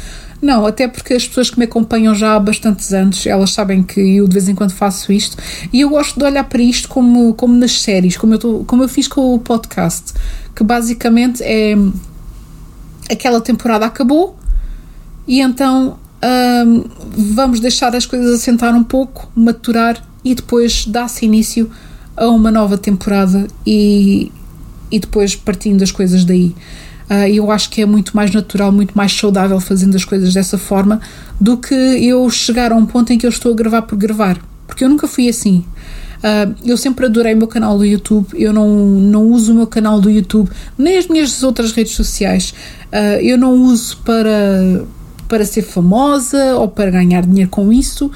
Não, 0.44 0.66
até 0.66 0.86
porque 0.86 1.14
as 1.14 1.26
pessoas 1.26 1.48
que 1.48 1.58
me 1.58 1.64
acompanham 1.64 2.14
já 2.14 2.34
há 2.34 2.38
bastantes 2.38 2.92
anos, 2.92 3.26
elas 3.26 3.50
sabem 3.50 3.82
que 3.82 3.98
eu 3.98 4.28
de 4.28 4.34
vez 4.34 4.46
em 4.46 4.54
quando 4.54 4.72
faço 4.72 5.10
isto 5.10 5.38
e 5.72 5.80
eu 5.80 5.88
gosto 5.88 6.18
de 6.18 6.22
olhar 6.26 6.44
para 6.44 6.60
isto 6.60 6.86
como, 6.86 7.32
como 7.32 7.54
nas 7.56 7.80
séries, 7.80 8.18
como 8.18 8.34
eu, 8.34 8.38
tô, 8.38 8.64
como 8.66 8.82
eu 8.82 8.88
fiz 8.88 9.08
com 9.08 9.34
o 9.34 9.38
podcast, 9.38 10.12
que 10.54 10.62
basicamente 10.62 11.42
é 11.42 11.74
aquela 13.10 13.40
temporada 13.40 13.86
acabou 13.86 14.36
e 15.26 15.40
então 15.40 15.98
hum, 16.66 16.84
vamos 17.32 17.58
deixar 17.58 17.96
as 17.96 18.04
coisas 18.04 18.34
assentar 18.34 18.76
um 18.76 18.84
pouco, 18.84 19.32
maturar 19.34 20.06
e 20.22 20.34
depois 20.34 20.84
dá-se 20.84 21.24
início 21.24 21.70
a 22.14 22.28
uma 22.28 22.50
nova 22.50 22.76
temporada 22.76 23.46
e, 23.66 24.30
e 24.90 24.98
depois 24.98 25.34
partindo 25.34 25.82
as 25.82 25.90
coisas 25.90 26.22
daí. 26.22 26.54
Uh, 27.10 27.28
eu 27.28 27.50
acho 27.50 27.68
que 27.68 27.82
é 27.82 27.86
muito 27.86 28.16
mais 28.16 28.32
natural, 28.32 28.72
muito 28.72 28.96
mais 28.96 29.12
saudável 29.12 29.60
fazendo 29.60 29.94
as 29.94 30.04
coisas 30.04 30.32
dessa 30.32 30.56
forma 30.56 31.00
do 31.38 31.58
que 31.58 31.74
eu 31.74 32.28
chegar 32.30 32.72
a 32.72 32.74
um 32.74 32.86
ponto 32.86 33.12
em 33.12 33.18
que 33.18 33.26
eu 33.26 33.30
estou 33.30 33.52
a 33.52 33.54
gravar 33.54 33.82
por 33.82 33.96
gravar. 33.96 34.38
Porque 34.66 34.84
eu 34.84 34.88
nunca 34.88 35.06
fui 35.06 35.28
assim. 35.28 35.64
Uh, 36.18 36.54
eu 36.64 36.76
sempre 36.78 37.04
adorei 37.04 37.34
o 37.34 37.36
meu 37.36 37.46
canal 37.46 37.76
do 37.76 37.84
YouTube, 37.84 38.28
eu 38.32 38.50
não, 38.50 38.66
não 38.68 39.24
uso 39.24 39.52
o 39.52 39.54
meu 39.54 39.66
canal 39.66 40.00
do 40.00 40.08
YouTube, 40.08 40.50
nem 40.78 40.96
as 40.96 41.06
minhas 41.06 41.42
outras 41.42 41.72
redes 41.72 41.92
sociais. 41.92 42.54
Uh, 42.86 43.20
eu 43.20 43.36
não 43.36 43.52
uso 43.52 43.98
para, 43.98 44.82
para 45.28 45.44
ser 45.44 45.62
famosa 45.62 46.56
ou 46.56 46.66
para 46.66 46.90
ganhar 46.90 47.20
dinheiro 47.20 47.50
com 47.50 47.70
isso. 47.70 48.10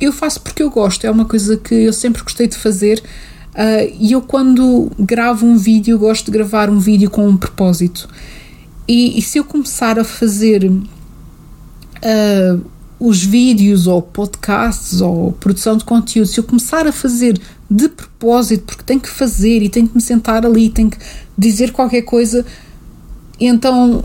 Eu 0.00 0.12
faço 0.12 0.40
porque 0.40 0.62
eu 0.62 0.70
gosto, 0.70 1.04
é 1.04 1.10
uma 1.10 1.24
coisa 1.24 1.56
que 1.56 1.74
eu 1.74 1.92
sempre 1.92 2.22
gostei 2.22 2.46
de 2.46 2.56
fazer 2.56 3.02
e 3.98 4.12
eu, 4.12 4.20
quando 4.20 4.90
gravo 4.98 5.46
um 5.46 5.56
vídeo, 5.56 5.98
gosto 5.98 6.26
de 6.26 6.30
gravar 6.30 6.68
um 6.68 6.78
vídeo 6.78 7.10
com 7.10 7.26
um 7.26 7.36
propósito. 7.36 8.08
E, 8.86 9.18
e 9.18 9.22
se 9.22 9.38
eu 9.38 9.44
começar 9.44 9.98
a 9.98 10.04
fazer 10.04 10.70
uh, 10.70 12.60
os 13.00 13.22
vídeos 13.22 13.86
ou 13.86 14.00
podcasts 14.02 15.00
ou 15.00 15.32
produção 15.32 15.76
de 15.76 15.84
conteúdo, 15.84 16.26
se 16.26 16.38
eu 16.38 16.44
começar 16.44 16.86
a 16.86 16.92
fazer 16.92 17.40
de 17.70 17.88
propósito, 17.88 18.64
porque 18.64 18.82
tenho 18.84 19.00
que 19.00 19.08
fazer 19.08 19.62
e 19.62 19.68
tenho 19.68 19.88
que 19.88 19.94
me 19.94 20.00
sentar 20.00 20.46
ali, 20.46 20.70
tenho 20.70 20.90
que 20.90 20.98
dizer 21.36 21.72
qualquer 21.72 22.02
coisa, 22.02 22.44
então 23.40 24.04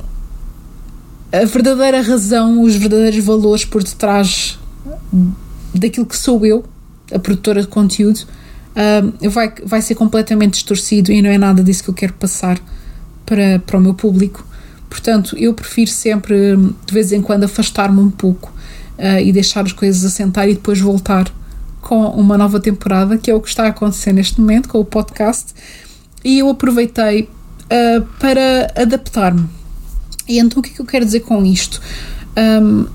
a 1.32 1.46
verdadeira 1.46 2.02
razão, 2.02 2.62
os 2.62 2.76
verdadeiros 2.76 3.24
valores 3.24 3.64
por 3.64 3.84
detrás 3.84 4.60
daquilo 5.74 6.06
que 6.06 6.18
sou 6.18 6.46
eu, 6.46 6.64
a 7.14 7.20
produtora 7.20 7.62
de 7.62 7.68
conteúdo, 7.68 8.22
vai, 9.30 9.54
vai 9.66 9.82
ser 9.82 9.96
completamente 9.96 10.54
distorcido 10.54 11.12
e 11.12 11.22
não 11.22 11.30
é 11.30 11.38
nada 11.38 11.64
disso 11.64 11.84
que 11.84 11.90
eu 11.90 11.94
quero 11.94 12.14
passar 12.14 12.60
para, 13.26 13.60
para 13.66 13.78
o 13.78 13.82
meu 13.82 13.94
público. 13.94 14.46
Portanto, 14.90 15.38
eu 15.38 15.54
prefiro 15.54 15.90
sempre, 15.90 16.36
de 16.86 16.94
vez 16.94 17.14
em 17.14 17.22
quando, 17.22 17.46
afastar-me 17.46 18.02
um 18.02 18.12
pouco 18.12 18.54
uh, 18.98 19.20
e 19.20 19.32
deixar 19.32 19.66
as 19.66 19.72
coisas 19.72 20.04
assentar 20.04 20.50
e 20.50 20.54
depois 20.54 20.80
voltar 20.82 21.32
com 21.82 22.08
uma 22.08 22.38
nova 22.38 22.60
temporada, 22.60 23.18
que 23.18 23.32
é 23.32 23.34
o 23.34 23.40
que 23.40 23.48
está 23.48 23.64
a 23.64 23.68
acontecer 23.70 24.12
neste 24.12 24.40
momento 24.40 24.68
com 24.68 24.80
o 24.80 24.86
podcast. 24.86 25.54
E 26.24 26.40
eu 26.40 26.50
aproveitei 26.50 27.24
uh, 27.24 28.02
para 28.20 28.72
adaptar-me. 28.76 29.48
E 30.28 30.38
então, 30.38 30.60
o 30.60 30.62
que 30.62 30.72
é 30.72 30.74
que 30.74 30.82
eu 30.82 30.86
quero 30.86 31.06
dizer 31.06 31.22
com 31.22 31.46
isto? 31.46 31.82
Um, 32.38 32.86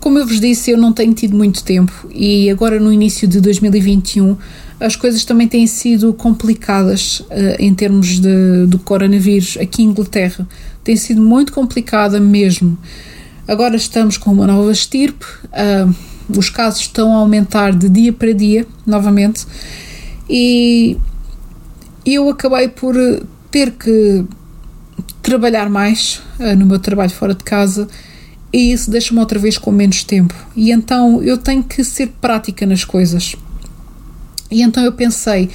como 0.00 0.18
eu 0.18 0.26
vos 0.26 0.40
disse, 0.40 0.70
eu 0.70 0.78
não 0.78 0.92
tenho 0.92 1.14
tido 1.14 1.36
muito 1.36 1.64
tempo 1.64 1.92
e 2.10 2.50
agora 2.50 2.78
no 2.78 2.92
início 2.92 3.26
de 3.26 3.40
2021 3.40 4.36
as 4.80 4.94
coisas 4.94 5.24
também 5.24 5.48
têm 5.48 5.66
sido 5.66 6.12
complicadas 6.14 7.20
uh, 7.20 7.56
em 7.58 7.74
termos 7.74 8.20
de, 8.20 8.66
do 8.66 8.78
coronavírus 8.78 9.56
aqui 9.60 9.82
em 9.82 9.86
Inglaterra. 9.86 10.46
Tem 10.84 10.96
sido 10.96 11.20
muito 11.20 11.52
complicada 11.52 12.20
mesmo. 12.20 12.78
Agora 13.46 13.76
estamos 13.76 14.16
com 14.16 14.30
uma 14.30 14.46
nova 14.46 14.70
estirpe, 14.70 15.24
uh, 15.46 15.94
os 16.28 16.50
casos 16.50 16.82
estão 16.82 17.14
a 17.14 17.20
aumentar 17.20 17.74
de 17.74 17.88
dia 17.88 18.12
para 18.12 18.32
dia, 18.32 18.66
novamente, 18.86 19.46
e 20.28 20.98
eu 22.04 22.28
acabei 22.28 22.68
por 22.68 22.94
ter 23.50 23.72
que 23.72 24.24
trabalhar 25.22 25.68
mais 25.68 26.22
uh, 26.38 26.54
no 26.56 26.66
meu 26.66 26.78
trabalho 26.78 27.10
fora 27.10 27.34
de 27.34 27.42
casa 27.42 27.88
e 28.52 28.72
isso 28.72 28.90
deixa-me 28.90 29.20
outra 29.20 29.38
vez 29.38 29.58
com 29.58 29.70
menos 29.70 30.04
tempo. 30.04 30.34
E 30.56 30.70
então 30.70 31.22
eu 31.22 31.36
tenho 31.36 31.62
que 31.62 31.82
ser 31.84 32.08
prática 32.20 32.64
nas 32.64 32.84
coisas. 32.84 33.34
E 34.50 34.62
então 34.62 34.84
eu 34.84 34.92
pensei, 34.92 35.50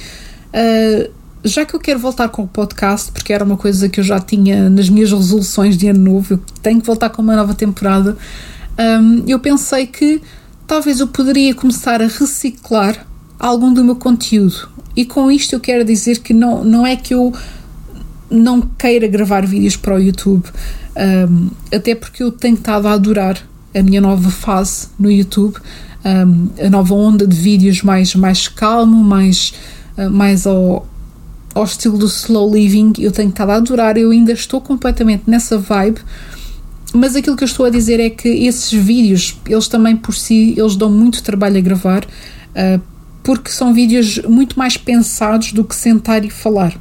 uh, 0.52 1.10
já 1.44 1.66
que 1.66 1.74
eu 1.74 1.80
quero 1.80 1.98
voltar 1.98 2.28
com 2.28 2.42
o 2.42 2.48
podcast, 2.48 3.12
porque 3.12 3.32
era 3.32 3.44
uma 3.44 3.56
coisa 3.56 3.88
que 3.88 4.00
eu 4.00 4.04
já 4.04 4.18
tinha 4.18 4.70
nas 4.70 4.88
minhas 4.88 5.12
resoluções 5.12 5.76
de 5.76 5.88
ano 5.88 6.12
novo, 6.12 6.34
eu 6.34 6.40
tenho 6.62 6.80
que 6.80 6.86
voltar 6.86 7.10
com 7.10 7.20
uma 7.20 7.36
nova 7.36 7.54
temporada, 7.54 8.16
um, 8.78 9.22
eu 9.26 9.38
pensei 9.38 9.86
que 9.86 10.22
talvez 10.66 11.00
eu 11.00 11.06
poderia 11.06 11.54
começar 11.54 12.00
a 12.00 12.06
reciclar 12.06 13.06
algum 13.38 13.72
do 13.72 13.84
meu 13.84 13.96
conteúdo. 13.96 14.68
E 14.96 15.04
com 15.04 15.30
isto 15.30 15.52
eu 15.52 15.60
quero 15.60 15.84
dizer 15.84 16.20
que 16.20 16.32
não, 16.32 16.64
não 16.64 16.86
é 16.86 16.96
que 16.96 17.12
eu 17.12 17.32
não 18.30 18.62
queira 18.62 19.06
gravar 19.06 19.46
vídeos 19.46 19.76
para 19.76 19.94
o 19.94 19.98
YouTube, 19.98 20.44
um, 21.28 21.50
até 21.74 21.94
porque 21.94 22.22
eu 22.22 22.32
tenho 22.32 22.54
estado 22.54 22.88
a 22.88 22.92
adorar 22.92 23.38
a 23.74 23.82
minha 23.82 24.00
nova 24.00 24.30
fase 24.30 24.88
no 24.98 25.10
YouTube 25.10 25.56
um, 26.04 26.48
a 26.64 26.70
nova 26.70 26.94
onda 26.94 27.26
de 27.26 27.36
vídeos 27.36 27.82
mais, 27.82 28.14
mais 28.14 28.46
calmo, 28.48 29.02
mais, 29.02 29.54
uh, 29.96 30.10
mais 30.10 30.46
ao, 30.46 30.86
ao 31.54 31.64
estilo 31.64 31.96
do 31.96 32.06
slow 32.06 32.54
living, 32.54 32.92
eu 32.98 33.10
tenho 33.10 33.30
estado 33.30 33.50
a 33.50 33.54
adorar, 33.56 33.96
eu 33.96 34.10
ainda 34.10 34.32
estou 34.32 34.60
completamente 34.60 35.24
nessa 35.26 35.56
vibe, 35.56 36.00
mas 36.92 37.16
aquilo 37.16 37.36
que 37.36 37.42
eu 37.44 37.48
estou 37.48 37.66
a 37.66 37.70
dizer 37.70 37.98
é 37.98 38.10
que 38.10 38.28
esses 38.28 38.72
vídeos, 38.72 39.40
eles 39.46 39.66
também 39.66 39.96
por 39.96 40.14
si, 40.14 40.54
eles 40.56 40.76
dão 40.76 40.90
muito 40.90 41.22
trabalho 41.22 41.58
a 41.58 41.60
gravar, 41.60 42.04
uh, 42.04 42.80
porque 43.22 43.50
são 43.50 43.72
vídeos 43.72 44.18
muito 44.28 44.58
mais 44.58 44.76
pensados 44.76 45.52
do 45.52 45.64
que 45.64 45.74
sentar 45.74 46.24
e 46.24 46.30
falar. 46.30 46.78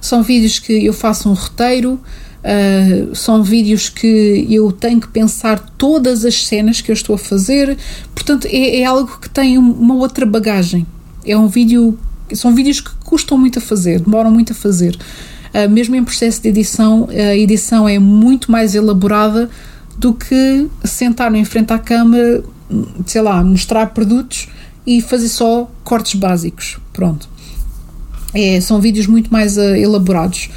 São 0.00 0.22
vídeos 0.22 0.58
que 0.58 0.84
eu 0.84 0.92
faço 0.92 1.28
um 1.30 1.34
roteiro, 1.34 2.00
Uh, 2.42 3.14
são 3.14 3.42
vídeos 3.42 3.88
que 3.88 4.46
eu 4.50 4.72
tenho 4.72 5.00
que 5.00 5.06
pensar 5.06 5.60
todas 5.78 6.24
as 6.24 6.44
cenas 6.44 6.80
que 6.80 6.90
eu 6.90 6.92
estou 6.92 7.14
a 7.14 7.18
fazer, 7.18 7.78
portanto 8.12 8.48
é, 8.50 8.80
é 8.80 8.84
algo 8.84 9.16
que 9.20 9.30
tem 9.30 9.58
uma 9.58 9.94
outra 9.94 10.26
bagagem. 10.26 10.84
É 11.24 11.36
um 11.36 11.46
vídeo, 11.46 11.96
são 12.34 12.52
vídeos 12.52 12.80
que 12.80 12.90
custam 13.04 13.38
muito 13.38 13.60
a 13.60 13.62
fazer, 13.62 14.00
demoram 14.00 14.30
muito 14.30 14.52
a 14.52 14.56
fazer. 14.56 14.98
Uh, 15.54 15.70
mesmo 15.70 15.94
em 15.94 16.02
processo 16.02 16.42
de 16.42 16.48
edição, 16.48 17.08
a 17.10 17.36
edição 17.36 17.88
é 17.88 17.98
muito 17.98 18.50
mais 18.50 18.74
elaborada 18.74 19.48
do 19.96 20.12
que 20.12 20.66
sentar 20.84 21.32
em 21.34 21.44
frente 21.44 21.72
à 21.72 21.78
câmera, 21.78 22.42
sei 23.06 23.22
lá, 23.22 23.44
mostrar 23.44 23.86
produtos 23.86 24.48
e 24.86 25.00
fazer 25.00 25.28
só 25.28 25.70
cortes 25.84 26.14
básicos. 26.14 26.78
Pronto. 26.92 27.28
É, 28.34 28.60
são 28.60 28.80
vídeos 28.80 29.06
muito 29.06 29.30
mais 29.30 29.56
uh, 29.56 29.76
elaborados. 29.76 30.48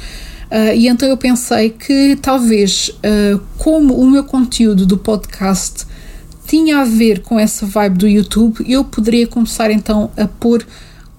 Uh, 0.50 0.74
e 0.74 0.86
então 0.86 1.08
eu 1.08 1.16
pensei 1.16 1.70
que 1.70 2.16
talvez, 2.22 2.88
uh, 2.88 3.40
como 3.58 3.94
o 3.94 4.08
meu 4.08 4.22
conteúdo 4.22 4.86
do 4.86 4.96
podcast 4.96 5.84
tinha 6.46 6.78
a 6.78 6.84
ver 6.84 7.22
com 7.22 7.38
essa 7.38 7.66
vibe 7.66 7.98
do 7.98 8.06
YouTube, 8.06 8.64
eu 8.68 8.84
poderia 8.84 9.26
começar 9.26 9.72
então 9.72 10.10
a 10.16 10.28
pôr 10.28 10.64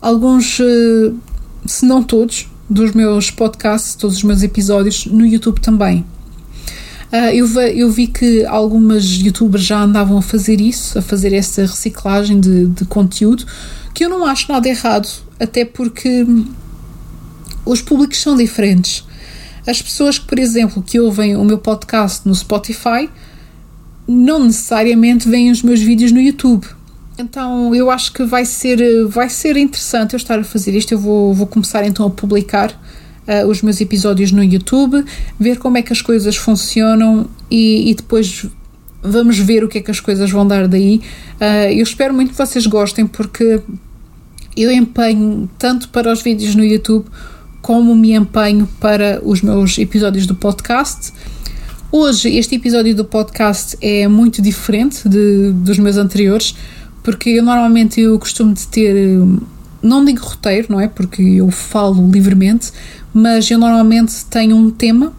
alguns, 0.02 0.60
uh, 0.60 1.14
se 1.66 1.86
não 1.86 2.02
todos, 2.02 2.48
dos 2.70 2.94
meus 2.94 3.30
podcasts, 3.30 3.96
todos 3.96 4.18
os 4.18 4.24
meus 4.24 4.44
episódios 4.44 5.06
no 5.06 5.26
YouTube 5.26 5.60
também. 5.60 6.06
eu, 7.34 7.48
eu 7.62 7.90
vi 7.90 8.08
que 8.08 8.46
algumas 8.46 9.06
youtubers 9.06 9.64
já 9.64 9.82
andavam 9.82 10.18
a 10.18 10.22
fazer 10.22 10.60
isso, 10.60 11.00
a 11.00 11.02
fazer 11.02 11.32
essa 11.34 11.62
reciclagem 11.62 12.42
de, 12.42 12.68
de 12.68 12.84
conteúdo, 12.84 13.46
que 13.94 14.04
eu 14.04 14.10
não 14.10 14.26
acho 14.26 14.52
nada 14.52 14.68
errado, 14.68 15.08
até 15.40 15.64
porque 15.64 16.26
os 17.66 17.82
públicos 17.82 18.22
são 18.22 18.36
diferentes. 18.36 19.06
As 19.68 19.82
pessoas 19.82 20.18
que, 20.18 20.26
por 20.26 20.40
exemplo, 20.40 20.82
que 20.82 20.98
ouvem 20.98 21.36
o 21.36 21.44
meu 21.44 21.58
podcast 21.58 22.26
no 22.26 22.34
Spotify 22.34 23.10
não 24.08 24.46
necessariamente 24.46 25.28
veem 25.28 25.52
os 25.52 25.62
meus 25.62 25.82
vídeos 25.82 26.14
no 26.14 26.22
YouTube. 26.22 26.66
Então 27.20 27.76
eu 27.76 27.92
acho 27.92 28.14
que 28.14 28.24
vai 28.24 28.46
ser, 28.46 28.80
vai 29.08 29.28
ser 29.28 29.58
interessante 29.58 30.14
eu 30.14 30.18
estar 30.18 30.40
a 30.40 30.44
fazer 30.44 30.74
isto. 30.74 30.94
Eu 30.94 31.00
vou, 31.00 31.34
vou 31.34 31.46
começar 31.46 31.86
então 31.86 32.06
a 32.06 32.10
publicar 32.10 32.72
uh, 33.28 33.48
os 33.48 33.62
meus 33.62 33.82
episódios 33.82 34.32
no 34.32 34.42
YouTube, 34.42 35.04
ver 35.38 35.58
como 35.58 35.78
é 35.78 35.82
que 35.82 35.92
as 35.92 36.02
coisas 36.02 36.38
funcionam 36.38 37.28
e, 37.52 37.92
e, 37.92 37.96
depois 37.96 38.46
vamos 39.04 39.38
ver 39.38 39.64
o 39.64 39.68
que 39.68 39.80
é 39.80 39.82
que 39.82 39.92
as 39.92 40.00
coisas 40.00 40.32
vão 40.32 40.48
dar 40.48 40.68
daí. 40.68 41.02
Uh, 41.42 41.72
eu 41.72 41.84
espero 41.84 42.14
muito 42.14 42.32
que 42.32 42.38
vocês 42.38 42.66
gostem 42.66 43.06
porque 43.06 43.62
eu 44.56 44.72
empenho 44.72 45.50
tanto 45.58 45.90
para 45.90 46.12
os 46.12 46.22
vídeos 46.22 46.56
no 46.56 46.64
YouTube 46.64 47.06
como 47.68 47.94
me 47.94 48.14
empenho 48.14 48.66
para 48.80 49.20
os 49.22 49.42
meus 49.42 49.78
episódios 49.78 50.26
do 50.26 50.34
podcast. 50.34 51.12
Hoje, 51.92 52.34
este 52.38 52.56
episódio 52.56 52.96
do 52.96 53.04
podcast 53.04 53.78
é 53.82 54.08
muito 54.08 54.42
diferente 54.42 55.10
de, 55.10 55.52
dos 55.52 55.78
meus 55.78 55.98
anteriores, 55.98 56.56
porque 57.04 57.32
eu 57.32 57.44
normalmente 57.44 58.00
eu 58.00 58.18
costumo 58.18 58.54
de 58.54 58.66
ter, 58.70 59.20
não 59.84 60.06
digo 60.06 60.24
roteiro, 60.24 60.68
não 60.70 60.80
é? 60.80 60.88
Porque 60.88 61.22
eu 61.22 61.52
falo 61.52 62.10
livremente, 62.10 62.72
mas 63.14 63.52
eu 63.52 63.60
normalmente 63.60 64.14
tenho 64.30 64.56
um 64.56 64.72
tema 64.72 65.12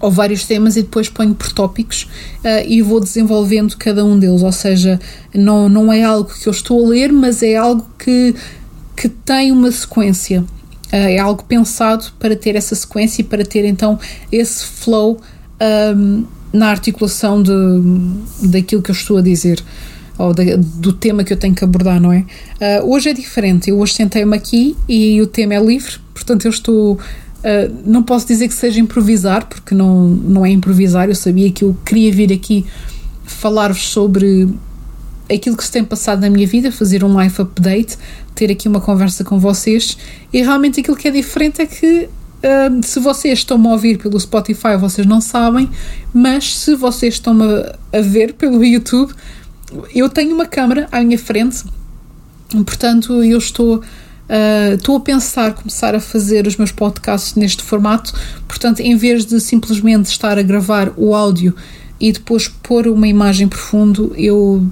ou 0.00 0.10
vários 0.10 0.44
temas 0.46 0.76
e 0.76 0.82
depois 0.82 1.08
ponho 1.08 1.32
por 1.32 1.52
tópicos 1.52 2.08
uh, 2.42 2.66
e 2.66 2.82
vou 2.82 2.98
desenvolvendo 2.98 3.76
cada 3.76 4.04
um 4.04 4.18
deles, 4.18 4.42
ou 4.42 4.50
seja, 4.50 4.98
não, 5.32 5.68
não 5.68 5.92
é 5.92 6.02
algo 6.02 6.28
que 6.28 6.48
eu 6.48 6.50
estou 6.50 6.84
a 6.84 6.88
ler, 6.88 7.12
mas 7.12 7.40
é 7.40 7.54
algo 7.54 7.86
que, 7.96 8.34
que 8.96 9.08
tem 9.08 9.52
uma 9.52 9.70
sequência. 9.70 10.44
Uh, 10.92 10.96
é 10.96 11.18
algo 11.18 11.44
pensado 11.44 12.06
para 12.18 12.36
ter 12.36 12.54
essa 12.56 12.74
sequência 12.74 13.22
e 13.22 13.24
para 13.24 13.44
ter 13.44 13.64
então 13.64 13.98
esse 14.30 14.64
flow 14.64 15.20
um, 15.96 16.24
na 16.52 16.68
articulação 16.68 17.42
de, 17.42 17.52
daquilo 18.48 18.82
que 18.82 18.90
eu 18.90 18.94
estou 18.94 19.18
a 19.18 19.22
dizer 19.22 19.62
ou 20.18 20.32
de, 20.32 20.56
do 20.56 20.92
tema 20.92 21.24
que 21.24 21.32
eu 21.32 21.36
tenho 21.36 21.54
que 21.54 21.62
abordar, 21.62 22.00
não 22.00 22.12
é? 22.12 22.24
Uh, 22.80 22.90
hoje 22.90 23.10
é 23.10 23.12
diferente, 23.12 23.70
eu 23.70 23.78
hoje 23.78 23.94
sentei-me 23.94 24.34
aqui 24.34 24.76
e 24.88 25.20
o 25.20 25.26
tema 25.26 25.54
é 25.54 25.60
livre, 25.60 25.96
portanto 26.14 26.46
eu 26.46 26.50
estou. 26.50 26.94
Uh, 26.94 27.72
não 27.84 28.02
posso 28.02 28.26
dizer 28.26 28.48
que 28.48 28.54
seja 28.54 28.80
improvisar, 28.80 29.46
porque 29.46 29.74
não, 29.74 30.08
não 30.08 30.44
é 30.44 30.50
improvisar, 30.50 31.08
eu 31.08 31.14
sabia 31.14 31.50
que 31.52 31.62
eu 31.62 31.76
queria 31.84 32.10
vir 32.10 32.32
aqui 32.32 32.64
falar-vos 33.24 33.82
sobre 33.82 34.48
aquilo 35.32 35.56
que 35.56 35.64
se 35.64 35.72
tem 35.72 35.84
passado 35.84 36.20
na 36.20 36.30
minha 36.30 36.46
vida, 36.46 36.70
fazer 36.70 37.04
um 37.04 37.20
life 37.20 37.40
update, 37.40 37.96
ter 38.34 38.50
aqui 38.50 38.68
uma 38.68 38.80
conversa 38.80 39.24
com 39.24 39.38
vocês. 39.38 39.96
E 40.32 40.42
realmente 40.42 40.80
aquilo 40.80 40.96
que 40.96 41.08
é 41.08 41.10
diferente 41.10 41.60
é 41.60 41.66
que 41.66 42.08
uh, 42.08 42.82
se 42.82 43.00
vocês 43.00 43.40
estão-me 43.40 43.66
a 43.68 43.70
ouvir 43.70 43.98
pelo 43.98 44.18
Spotify, 44.18 44.76
vocês 44.78 45.06
não 45.06 45.20
sabem, 45.20 45.68
mas 46.12 46.56
se 46.56 46.74
vocês 46.74 47.14
estão-me 47.14 47.44
a, 47.44 47.76
a 47.98 48.00
ver 48.00 48.34
pelo 48.34 48.64
YouTube, 48.64 49.12
eu 49.94 50.08
tenho 50.08 50.34
uma 50.34 50.46
câmera 50.46 50.88
à 50.92 51.00
minha 51.00 51.18
frente, 51.18 51.64
portanto 52.64 53.22
eu 53.22 53.38
estou. 53.38 53.82
Uh, 54.28 54.74
estou 54.74 54.96
a 54.96 55.00
pensar 55.00 55.54
começar 55.54 55.94
a 55.94 56.00
fazer 56.00 56.48
os 56.48 56.56
meus 56.56 56.72
podcasts 56.72 57.36
neste 57.36 57.62
formato, 57.62 58.12
portanto, 58.48 58.80
em 58.80 58.96
vez 58.96 59.24
de 59.24 59.40
simplesmente 59.40 60.06
estar 60.06 60.36
a 60.36 60.42
gravar 60.42 60.92
o 60.96 61.14
áudio 61.14 61.54
e 62.00 62.10
depois 62.10 62.48
pôr 62.48 62.88
uma 62.88 63.06
imagem 63.06 63.46
por 63.46 63.58
fundo, 63.58 64.12
eu 64.16 64.66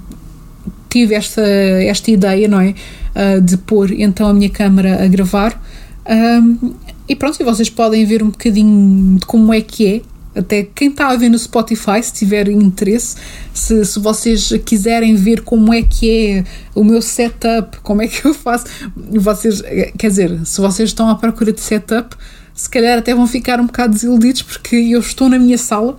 tive 0.95 1.13
esta, 1.13 1.41
esta 1.41 2.09
ideia, 2.09 2.47
não 2.47 2.61
é? 2.61 2.73
Uh, 3.13 3.41
de 3.41 3.57
pôr 3.57 3.91
então 3.91 4.27
a 4.27 4.33
minha 4.33 4.49
câmera 4.49 5.03
a 5.03 5.07
gravar. 5.07 5.61
Um, 6.07 6.73
e 7.07 7.15
pronto, 7.15 7.37
e 7.41 7.43
vocês 7.43 7.69
podem 7.69 8.05
ver 8.05 8.23
um 8.23 8.29
bocadinho 8.29 9.19
de 9.19 9.25
como 9.25 9.53
é 9.53 9.59
que 9.59 9.85
é. 9.85 10.01
Até 10.39 10.63
quem 10.63 10.89
está 10.89 11.09
a 11.09 11.15
ver 11.15 11.29
no 11.29 11.37
Spotify, 11.37 12.01
se 12.01 12.13
tiver 12.13 12.49
interesse, 12.49 13.15
se, 13.53 13.85
se 13.85 13.99
vocês 13.99 14.51
quiserem 14.65 15.15
ver 15.15 15.41
como 15.41 15.73
é 15.73 15.81
que 15.81 16.09
é 16.09 16.43
o 16.73 16.83
meu 16.83 17.01
setup, 17.01 17.79
como 17.79 18.01
é 18.01 18.07
que 18.07 18.25
eu 18.25 18.33
faço, 18.33 18.65
vocês, 18.95 19.61
quer 19.97 20.09
dizer, 20.09 20.45
se 20.45 20.59
vocês 20.59 20.89
estão 20.89 21.09
à 21.09 21.15
procura 21.15 21.53
de 21.53 21.61
setup, 21.61 22.15
se 22.53 22.69
calhar 22.69 22.97
até 22.97 23.15
vão 23.15 23.27
ficar 23.27 23.61
um 23.61 23.65
bocado 23.65 23.93
desiludidos 23.93 24.41
porque 24.41 24.75
eu 24.75 24.99
estou 24.99 25.29
na 25.29 25.39
minha 25.39 25.57
sala, 25.57 25.97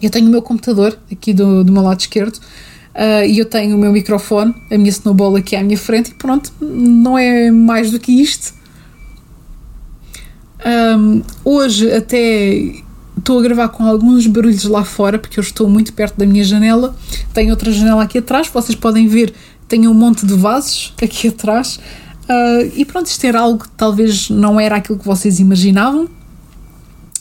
eu 0.00 0.08
tenho 0.08 0.26
o 0.26 0.30
meu 0.30 0.40
computador 0.40 0.98
aqui 1.12 1.34
do, 1.34 1.62
do 1.64 1.70
meu 1.70 1.82
lado 1.82 2.00
esquerdo, 2.00 2.38
Uh, 2.94 3.26
e 3.26 3.38
eu 3.38 3.44
tenho 3.44 3.76
o 3.76 3.78
meu 3.78 3.90
microfone, 3.90 4.54
a 4.70 4.78
minha 4.78 4.90
snowball 4.90 5.34
aqui 5.34 5.56
à 5.56 5.62
minha 5.64 5.76
frente, 5.76 6.12
e 6.12 6.14
pronto, 6.14 6.52
não 6.60 7.18
é 7.18 7.50
mais 7.50 7.90
do 7.90 7.98
que 7.98 8.12
isto. 8.12 8.54
Um, 10.64 11.22
hoje 11.44 11.92
até 11.92 12.72
estou 13.18 13.38
a 13.38 13.42
gravar 13.42 13.68
com 13.68 13.84
alguns 13.84 14.26
barulhos 14.26 14.64
lá 14.64 14.84
fora, 14.84 15.18
porque 15.18 15.38
eu 15.38 15.42
estou 15.42 15.68
muito 15.68 15.92
perto 15.92 16.16
da 16.16 16.24
minha 16.24 16.44
janela. 16.44 16.96
Tenho 17.32 17.50
outra 17.50 17.72
janela 17.72 18.04
aqui 18.04 18.18
atrás, 18.18 18.48
vocês 18.48 18.76
podem 18.76 19.08
ver, 19.08 19.34
tenho 19.68 19.90
um 19.90 19.94
monte 19.94 20.24
de 20.24 20.34
vasos 20.34 20.94
aqui 21.02 21.28
atrás. 21.28 21.80
Uh, 22.24 22.72
e 22.74 22.84
pronto, 22.84 23.06
isto 23.06 23.24
era 23.24 23.40
algo 23.40 23.64
que 23.64 23.68
talvez 23.70 24.30
não 24.30 24.58
era 24.58 24.76
aquilo 24.76 24.98
que 24.98 25.04
vocês 25.04 25.40
imaginavam, 25.40 26.08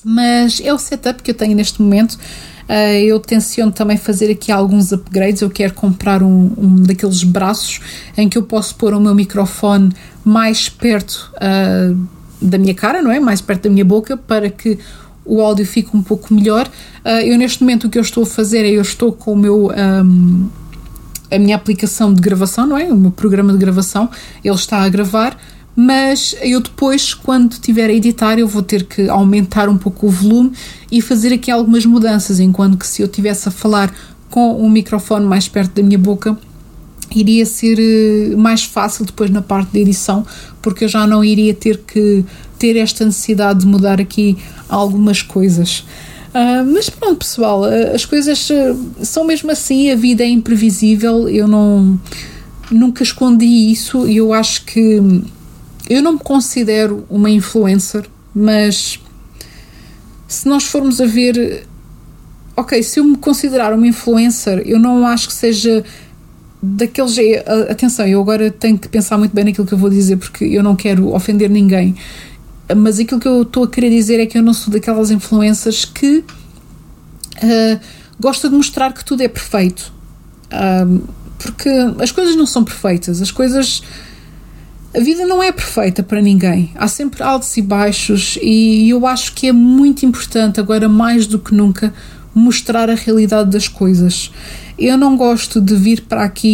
mas 0.04 0.62
é 0.64 0.74
o 0.74 0.78
setup 0.78 1.22
que 1.24 1.32
eu 1.32 1.36
tenho 1.36 1.56
neste 1.56 1.82
momento. 1.82 2.18
Uh, 2.70 3.04
eu 3.06 3.20
tenciono 3.20 3.72
também 3.72 3.98
fazer 3.98 4.32
aqui 4.32 4.52
alguns 4.52 4.92
upgrades. 4.92 5.42
Eu 5.42 5.50
quero 5.50 5.74
comprar 5.74 6.24
um, 6.24 6.52
um, 6.58 6.76
daqueles 6.84 7.24
braços 7.24 7.80
em 8.18 8.30
que 8.30 8.38
eu 8.38 8.44
posso 8.44 8.76
pôr 8.76 8.94
o 8.94 9.00
meu 9.00 9.14
microfone 9.14 9.92
mais 10.24 10.70
perto 10.70 11.32
uh, 11.36 11.98
da 12.42 12.58
minha 12.58 12.74
cara, 12.74 13.02
não 13.02 13.12
é? 13.12 13.20
Mais 13.20 13.42
perto 13.42 13.64
da 13.64 13.70
minha 13.70 13.86
boca, 13.86 14.16
para 14.16 14.50
que 14.50 14.80
o 15.26 15.42
áudio 15.42 15.66
fique 15.66 15.96
um 15.96 16.02
pouco 16.02 16.34
melhor. 16.34 16.68
Uh, 17.06 17.22
eu, 17.24 17.38
neste 17.38 17.62
momento, 17.62 17.88
o 17.88 17.90
que 17.90 17.98
eu 17.98 18.02
estou 18.02 18.24
a 18.24 18.26
fazer 18.26 18.66
é 18.66 18.70
eu 18.70 18.82
estou 18.82 19.12
com 19.12 19.34
o 19.34 19.38
meu. 19.38 19.72
Um, 19.72 20.50
a 21.32 21.40
minha 21.40 21.56
aplicação 21.56 22.14
de 22.14 22.22
gravação, 22.22 22.68
não 22.68 22.78
é? 22.78 22.86
O 22.86 22.96
meu 22.96 23.10
programa 23.10 23.52
de 23.52 23.58
gravação, 23.58 24.08
ele 24.44 24.54
está 24.54 24.84
a 24.84 24.90
gravar 24.90 25.36
mas 25.76 26.36
eu 26.42 26.62
depois, 26.62 27.14
quando 27.14 27.58
tiver 27.60 27.90
a 27.90 27.94
editar, 27.94 28.38
eu 28.38 28.48
vou 28.48 28.62
ter 28.62 28.84
que 28.84 29.10
aumentar 29.10 29.68
um 29.68 29.78
pouco 29.78 30.08
o 30.08 30.10
volume 30.10 30.52
e 30.92 31.02
fazer 31.02 31.34
aqui 31.34 31.50
algumas 31.50 31.86
mudanças, 31.86 32.40
enquanto 32.40 32.78
que 32.78 32.88
se 32.88 33.02
eu 33.02 33.08
tivesse 33.08 33.50
a 33.50 33.52
falar 33.52 33.94
com 34.30 34.56
o 34.58 34.70
microfone 34.70 35.26
mais 35.26 35.48
perto 35.48 35.76
da 35.76 35.84
minha 35.84 35.98
boca, 35.98 36.38
iria 37.16 37.46
ser 37.46 37.78
eh, 37.80 38.36
mais 38.36 38.64
fácil 38.64 39.06
depois 39.06 39.30
na 39.30 39.42
parte 39.42 39.72
de 39.72 39.80
edição, 39.80 40.26
porque 40.62 40.86
eu 40.86 40.88
já 40.88 41.06
não 41.06 41.24
iria 41.24 41.54
ter 41.54 41.78
que 41.80 42.24
ter 42.58 42.78
esta 42.78 43.06
necessidade 43.06 43.60
de 43.60 43.68
mudar 43.68 44.00
aqui 44.00 44.38
algumas 44.70 45.22
coisas. 45.22 45.84
Uh, 46.34 46.66
mas 46.74 46.90
pronto, 46.90 47.18
pessoal, 47.18 47.66
eh, 47.68 47.94
as 47.94 48.06
coisas 48.06 48.50
eh, 48.50 48.76
são 49.04 49.24
mesmo 49.24 49.52
assim, 49.52 49.92
a 49.92 49.96
vida 49.96 50.24
é 50.24 50.28
imprevisível, 50.28 51.30
eu 51.30 51.48
não 51.48 52.00
nunca 52.72 53.04
escondi 53.04 53.46
isso 53.46 54.08
e 54.08 54.18
eu 54.18 54.34
acho 54.34 54.66
que 54.66 55.00
eu 55.90 56.02
não 56.02 56.14
me 56.14 56.20
considero 56.20 57.06
uma 57.10 57.30
influencer, 57.30 58.06
mas 58.34 59.00
se 60.28 60.48
nós 60.48 60.64
formos 60.64 61.00
a 61.02 61.06
ver, 61.06 61.68
ok, 62.56 62.82
se 62.82 63.00
eu 63.00 63.04
me 63.04 63.18
considerar 63.18 63.74
uma 63.74 63.88
influencer, 63.88 64.64
eu 64.66 64.80
não 64.80 65.06
acho 65.06 65.28
que 65.28 65.34
seja 65.34 65.84
daqueles. 66.62 67.18
Atenção, 67.70 68.08
eu 68.08 68.22
agora 68.22 68.50
tenho 68.50 68.78
que 68.78 68.88
pensar 68.88 69.18
muito 69.18 69.34
bem 69.34 69.46
naquilo 69.46 69.68
que 69.68 69.74
eu 69.74 69.78
vou 69.78 69.90
dizer 69.90 70.18
porque 70.18 70.46
eu 70.46 70.64
não 70.64 70.76
quero 70.76 71.14
ofender 71.14 71.50
ninguém. 71.50 71.96
Mas 72.76 73.00
aquilo 73.00 73.20
que 73.20 73.28
eu 73.28 73.42
estou 73.42 73.66
a 73.66 73.68
querer 73.68 73.90
dizer 73.90 74.20
é 74.20 74.26
que 74.26 74.38
eu 74.38 74.42
não 74.42 74.54
sou 74.54 74.74
daquelas 74.74 75.12
influências 75.12 75.84
que 75.84 76.20
uh, 76.20 77.80
gosta 78.20 78.50
de 78.50 78.56
mostrar 78.56 78.94
que 78.94 79.04
tudo 79.04 79.22
é 79.22 79.28
perfeito. 79.28 79.94
Uh, 80.46 81.04
porque 81.38 81.70
as 82.00 82.12
coisas 82.12 82.36
não 82.36 82.46
são 82.46 82.64
perfeitas, 82.64 83.22
as 83.22 83.32
coisas. 83.32 83.84
A 84.96 85.00
vida 85.00 85.26
não 85.26 85.42
é 85.42 85.52
perfeita 85.52 86.04
para 86.04 86.22
ninguém. 86.22 86.72
Há 86.76 86.88
sempre 86.88 87.24
altos 87.24 87.58
e 87.58 87.62
baixos, 87.64 88.38
e 88.42 88.90
eu 88.90 89.08
acho 89.08 89.34
que 89.34 89.48
é 89.48 89.52
muito 89.52 90.06
importante, 90.06 90.60
agora 90.60 90.88
mais 90.88 91.26
do 91.26 91.40
que 91.40 91.54
nunca, 91.56 91.92
mostrar 92.34 92.92
a 92.92 92.94
realidade 92.94 93.50
das 93.50 93.68
coisas. 93.68 94.32
Eu 94.78 94.96
não 94.96 95.18
gosto 95.18 95.60
de 95.60 95.76
vir 95.76 96.02
para 96.02 96.24
aqui 96.24 96.48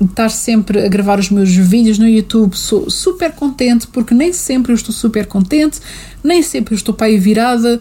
e 0.00 0.04
estar 0.04 0.28
sempre 0.28 0.84
a 0.84 0.88
gravar 0.88 1.18
os 1.18 1.30
meus 1.30 1.50
vídeos 1.50 1.98
no 1.98 2.06
YouTube. 2.06 2.54
Sou 2.56 2.90
super 2.90 3.32
contente 3.32 3.86
porque 3.86 4.14
nem 4.14 4.34
sempre 4.34 4.72
eu 4.72 4.76
estou 4.76 4.94
super 4.94 5.26
contente, 5.26 5.80
nem 6.22 6.42
sempre 6.42 6.74
eu 6.74 6.76
estou 6.76 6.94
para 6.94 7.06
aí 7.06 7.18
virada, 7.18 7.80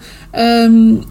hum, 0.69 1.01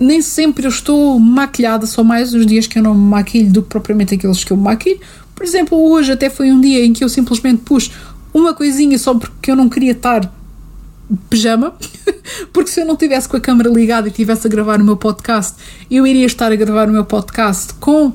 nem 0.00 0.22
sempre 0.22 0.64
eu 0.64 0.70
estou 0.70 1.18
maquilhada. 1.20 1.86
Só 1.86 2.02
mais 2.02 2.34
os 2.34 2.46
dias 2.46 2.66
que 2.66 2.78
eu 2.78 2.82
não 2.82 2.94
me 2.94 3.10
maquilho 3.10 3.50
do 3.50 3.62
que 3.62 3.68
propriamente 3.68 4.14
aqueles 4.14 4.42
que 4.42 4.52
eu 4.52 4.56
maquilho. 4.56 5.00
Por 5.38 5.44
exemplo, 5.44 5.78
hoje 5.78 6.10
até 6.10 6.28
foi 6.28 6.50
um 6.50 6.60
dia 6.60 6.84
em 6.84 6.92
que 6.92 7.04
eu 7.04 7.08
simplesmente 7.08 7.62
pus 7.62 7.92
uma 8.34 8.52
coisinha 8.52 8.98
só 8.98 9.14
porque 9.14 9.52
eu 9.52 9.54
não 9.54 9.68
queria 9.68 9.92
estar 9.92 10.34
pijama, 11.30 11.74
porque 12.52 12.68
se 12.72 12.80
eu 12.80 12.84
não 12.84 12.96
tivesse 12.96 13.28
com 13.28 13.36
a 13.36 13.40
câmera 13.40 13.70
ligada 13.70 14.08
e 14.08 14.10
estivesse 14.10 14.48
a 14.48 14.50
gravar 14.50 14.80
o 14.80 14.84
meu 14.84 14.96
podcast, 14.96 15.54
eu 15.88 16.04
iria 16.04 16.26
estar 16.26 16.50
a 16.50 16.56
gravar 16.56 16.88
o 16.88 16.90
meu 16.90 17.04
podcast 17.04 17.72
com 17.74 18.12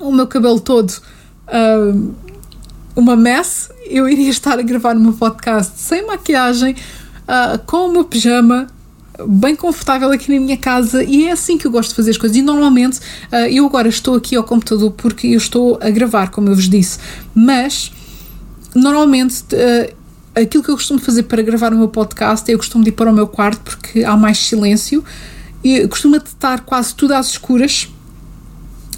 o 0.00 0.10
meu 0.10 0.26
cabelo 0.26 0.58
todo 0.58 0.90
uh, 0.90 2.14
uma 2.96 3.14
mess, 3.14 3.70
eu 3.86 4.08
iria 4.08 4.28
estar 4.28 4.58
a 4.58 4.62
gravar 4.62 4.96
o 4.96 5.00
meu 5.00 5.12
podcast 5.12 5.78
sem 5.78 6.04
maquiagem, 6.04 6.74
uh, 6.74 7.60
com 7.64 7.86
o 7.86 7.92
meu 7.92 8.04
pijama, 8.04 8.66
bem 9.26 9.54
confortável 9.54 10.10
aqui 10.10 10.32
na 10.32 10.40
minha 10.40 10.56
casa 10.56 11.04
e 11.04 11.26
é 11.26 11.32
assim 11.32 11.56
que 11.56 11.66
eu 11.66 11.70
gosto 11.70 11.90
de 11.90 11.96
fazer 11.96 12.10
as 12.10 12.18
coisas. 12.18 12.36
E 12.36 12.42
normalmente 12.42 12.98
uh, 12.98 13.36
eu 13.50 13.64
agora 13.66 13.88
estou 13.88 14.16
aqui 14.16 14.36
ao 14.36 14.44
computador 14.44 14.90
porque 14.92 15.28
eu 15.28 15.38
estou 15.38 15.78
a 15.80 15.90
gravar, 15.90 16.30
como 16.30 16.48
eu 16.48 16.54
vos 16.54 16.68
disse, 16.68 16.98
mas 17.34 17.92
normalmente. 18.74 19.44
Uh, 19.52 20.04
aquilo 20.34 20.64
que 20.64 20.70
eu 20.70 20.74
costumo 20.74 20.98
fazer 20.98 21.22
para 21.24 21.40
gravar 21.42 21.72
o 21.72 21.76
meu 21.76 21.86
podcast 21.86 22.50
eu 22.50 22.58
costumo 22.58 22.84
ir 22.88 22.90
para 22.90 23.08
o 23.08 23.14
meu 23.14 23.28
quarto 23.28 23.60
porque 23.60 24.02
há 24.02 24.16
mais 24.16 24.36
silêncio 24.38 25.04
e 25.62 25.86
costumo 25.86 26.16
estar 26.16 26.60
quase 26.62 26.94
tudo 26.94 27.12
às 27.12 27.28
escuras. 27.28 27.88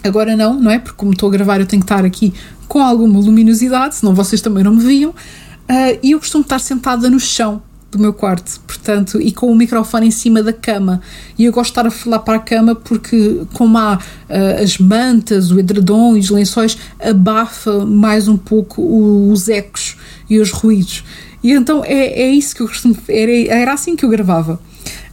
Agora 0.02 0.34
não, 0.34 0.54
não 0.54 0.70
é? 0.70 0.78
Porque 0.78 0.96
como 0.96 1.12
estou 1.12 1.28
a 1.28 1.32
gravar 1.32 1.60
eu 1.60 1.66
tenho 1.66 1.82
que 1.82 1.92
estar 1.92 2.04
aqui 2.04 2.32
com 2.66 2.82
alguma 2.82 3.20
luminosidade, 3.20 3.96
senão 3.96 4.14
vocês 4.14 4.40
também 4.40 4.64
não 4.64 4.74
me 4.74 4.82
viam. 4.82 5.10
Uh, 5.10 5.98
e 6.02 6.12
eu 6.12 6.18
costumo 6.18 6.42
estar 6.42 6.58
sentada 6.58 7.10
no 7.10 7.20
chão 7.20 7.62
do 7.90 7.98
meu 7.98 8.12
quarto, 8.12 8.60
portanto, 8.66 9.20
e 9.20 9.32
com 9.32 9.50
o 9.50 9.54
microfone 9.54 10.08
em 10.08 10.10
cima 10.10 10.42
da 10.42 10.52
cama. 10.52 11.00
E 11.38 11.44
eu 11.44 11.52
gosto 11.52 11.66
de 11.66 11.70
estar 11.72 11.86
a 11.86 11.90
falar 11.90 12.18
para 12.20 12.36
a 12.36 12.40
cama 12.40 12.74
porque, 12.74 13.42
como 13.52 13.78
há 13.78 13.96
uh, 13.96 14.62
as 14.62 14.78
mantas, 14.78 15.50
o 15.50 15.58
edredom 15.58 16.16
e 16.16 16.20
os 16.20 16.30
lençóis, 16.30 16.76
abafa 17.00 17.84
mais 17.86 18.28
um 18.28 18.36
pouco 18.36 18.82
os 19.30 19.48
ecos 19.48 19.96
e 20.28 20.38
os 20.38 20.50
ruídos. 20.50 21.04
E 21.42 21.52
então 21.52 21.84
é, 21.84 22.22
é 22.22 22.30
isso 22.30 22.54
que 22.54 22.62
eu 22.62 22.68
costumo. 22.68 22.96
Era, 23.08 23.32
era 23.60 23.72
assim 23.72 23.94
que 23.94 24.04
eu 24.04 24.08
gravava. 24.08 24.60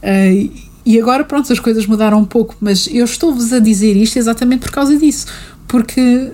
Uh, 0.02 0.50
e 0.86 1.00
agora, 1.00 1.24
pronto, 1.24 1.50
as 1.50 1.58
coisas 1.58 1.86
mudaram 1.86 2.18
um 2.18 2.24
pouco, 2.26 2.56
mas 2.60 2.86
eu 2.92 3.04
estou-vos 3.04 3.52
a 3.52 3.58
dizer 3.58 3.96
isto 3.96 4.18
exatamente 4.18 4.60
por 4.60 4.70
causa 4.70 4.96
disso. 4.96 5.26
Porque 5.66 6.32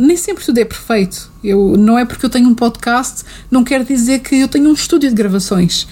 nem 0.00 0.16
sempre 0.16 0.44
tudo 0.44 0.58
é 0.58 0.64
perfeito. 0.64 1.30
Eu, 1.44 1.76
não 1.76 1.98
é 1.98 2.04
porque 2.04 2.24
eu 2.24 2.30
tenho 2.30 2.48
um 2.48 2.54
podcast, 2.54 3.22
não 3.50 3.62
quer 3.62 3.84
dizer 3.84 4.20
que 4.20 4.36
eu 4.36 4.48
tenho 4.48 4.70
um 4.70 4.72
estúdio 4.72 5.10
de 5.10 5.14
gravações. 5.14 5.86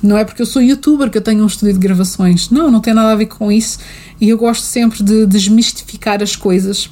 Não 0.00 0.16
é 0.16 0.24
porque 0.24 0.40
eu 0.40 0.46
sou 0.46 0.62
youtuber 0.62 1.10
que 1.10 1.18
eu 1.18 1.22
tenho 1.22 1.42
um 1.42 1.46
estúdio 1.46 1.74
de 1.74 1.80
gravações. 1.80 2.50
Não, 2.50 2.70
não 2.70 2.80
tem 2.80 2.94
nada 2.94 3.10
a 3.10 3.16
ver 3.16 3.26
com 3.26 3.50
isso. 3.50 3.80
E 4.20 4.28
eu 4.28 4.38
gosto 4.38 4.62
sempre 4.62 5.02
de 5.02 5.26
desmistificar 5.26 6.22
as 6.22 6.36
coisas. 6.36 6.88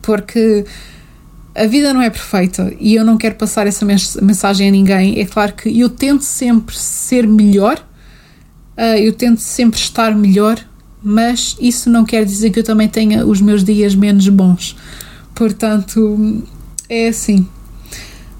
Porque 0.00 0.64
a 1.54 1.66
vida 1.66 1.92
não 1.92 2.00
é 2.00 2.08
perfeita 2.08 2.72
e 2.78 2.94
eu 2.94 3.04
não 3.04 3.18
quero 3.18 3.34
passar 3.34 3.66
essa 3.66 3.84
mensagem 3.84 4.68
a 4.68 4.70
ninguém. 4.70 5.20
É 5.20 5.26
claro 5.26 5.52
que 5.52 5.78
eu 5.78 5.90
tento 5.90 6.22
sempre 6.22 6.74
ser 6.78 7.26
melhor, 7.26 7.78
uh, 8.76 8.96
eu 8.96 9.12
tento 9.12 9.40
sempre 9.40 9.78
estar 9.78 10.14
melhor, 10.14 10.58
mas 11.02 11.56
isso 11.60 11.90
não 11.90 12.04
quer 12.04 12.24
dizer 12.24 12.50
que 12.50 12.60
eu 12.60 12.64
também 12.64 12.88
tenha 12.88 13.26
os 13.26 13.40
meus 13.40 13.64
dias 13.64 13.94
menos 13.94 14.28
bons. 14.28 14.76
Portanto, 15.38 16.42
é 16.88 17.06
assim. 17.06 17.46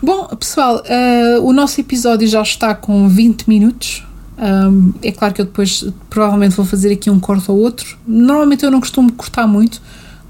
Bom, 0.03 0.27
pessoal, 0.35 0.83
uh, 0.83 1.47
o 1.47 1.53
nosso 1.53 1.81
episódio 1.81 2.27
já 2.27 2.43
está 2.43 2.75
com 2.75 3.09
20 3.09 3.49
minutos. 3.49 4.05
Um, 4.37 4.93
é 5.01 5.13
claro 5.13 5.33
que 5.33 5.41
eu 5.41 5.45
depois 5.45 5.85
provavelmente 6.11 6.57
vou 6.57 6.67
fazer 6.67 6.93
aqui 6.93 7.09
um 7.09 7.21
corte 7.21 7.49
ou 7.53 7.57
outro. 7.57 7.97
Normalmente 8.05 8.65
eu 8.65 8.71
não 8.73 8.81
costumo 8.81 9.13
cortar 9.13 9.47
muito 9.47 9.81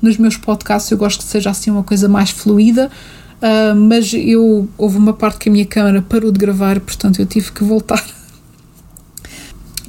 nos 0.02 0.18
meus 0.18 0.36
podcasts 0.36 0.90
eu 0.90 0.98
gosto 0.98 1.20
que 1.20 1.24
seja 1.24 1.48
assim 1.48 1.70
uma 1.70 1.82
coisa 1.82 2.06
mais 2.06 2.28
fluida, 2.28 2.90
uh, 3.36 3.74
mas 3.74 4.12
eu 4.12 4.68
houve 4.76 4.98
uma 4.98 5.14
parte 5.14 5.38
que 5.38 5.48
a 5.48 5.52
minha 5.52 5.66
câmera 5.66 6.02
parou 6.02 6.30
de 6.30 6.38
gravar, 6.38 6.78
portanto 6.80 7.18
eu 7.18 7.24
tive 7.24 7.50
que 7.50 7.64
voltar. 7.64 8.04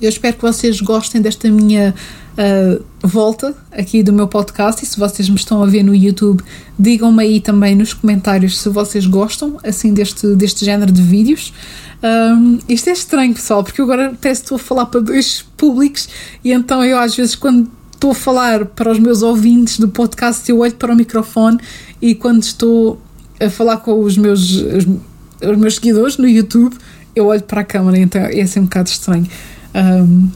Eu 0.02 0.08
espero 0.08 0.38
que 0.38 0.42
vocês 0.42 0.80
gostem 0.80 1.22
desta 1.22 1.52
minha 1.52 1.94
uh, 2.40 2.84
volta 3.04 3.54
aqui 3.72 4.02
do 4.02 4.14
meu 4.14 4.28
podcast 4.28 4.84
e 4.84 4.88
se 4.88 4.98
vocês 4.98 5.28
me 5.30 5.36
estão 5.36 5.62
a 5.62 5.66
ver 5.66 5.84
no 5.84 5.94
YouTube, 5.94 6.42
digam-me 6.78 7.24
aí 7.24 7.42
também 7.42 7.76
nos 7.76 7.94
comentários 7.94 8.58
se 8.60 8.70
vocês 8.70 9.06
gostam 9.06 9.58
assim 9.64 9.94
deste, 9.94 10.28
deste 10.36 10.64
género 10.64 10.92
de 10.92 11.02
vídeos. 11.02 11.54
Um, 12.02 12.60
isto 12.70 12.90
é 12.90 12.94
estranho, 12.94 13.34
pessoal, 13.34 13.64
porque 13.64 13.82
eu 13.82 13.86
agora 13.86 14.16
que 14.20 14.28
estou 14.30 14.56
a 14.56 14.60
falar 14.60 14.86
para 14.86 15.02
dois 15.02 15.46
públicos 15.58 16.08
e 16.44 16.52
então 16.52 16.84
eu 16.84 16.98
às 16.98 17.16
vezes 17.16 17.36
quando 17.36 17.70
estou 17.94 18.12
a 18.12 18.16
falar 18.16 18.66
para 18.66 18.90
os 18.90 19.00
meus 19.00 19.22
ouvintes 19.22 19.78
do 19.78 19.90
podcast, 19.90 20.50
eu 20.50 20.60
olho 20.60 20.76
para 20.76 20.94
o 20.94 20.96
microfone 20.96 21.60
e 22.02 22.16
quando 22.16 22.44
estou 22.44 23.02
a 23.40 23.50
falar 23.50 23.78
com 23.78 24.00
os 24.00 24.18
meus, 24.18 24.52
os, 24.52 24.88
os 25.42 25.58
meus 25.58 25.76
seguidores 25.76 26.18
no 26.18 26.28
YouTube, 26.28 26.78
eu 27.14 27.26
olho 27.26 27.44
para 27.44 27.62
a 27.62 27.64
câmera, 27.66 27.98
então 27.98 28.22
é 28.22 28.42
assim 28.42 28.62
um 28.62 28.64
bocado 28.64 28.90
estranho. 28.90 29.28
Um, 29.76 30.30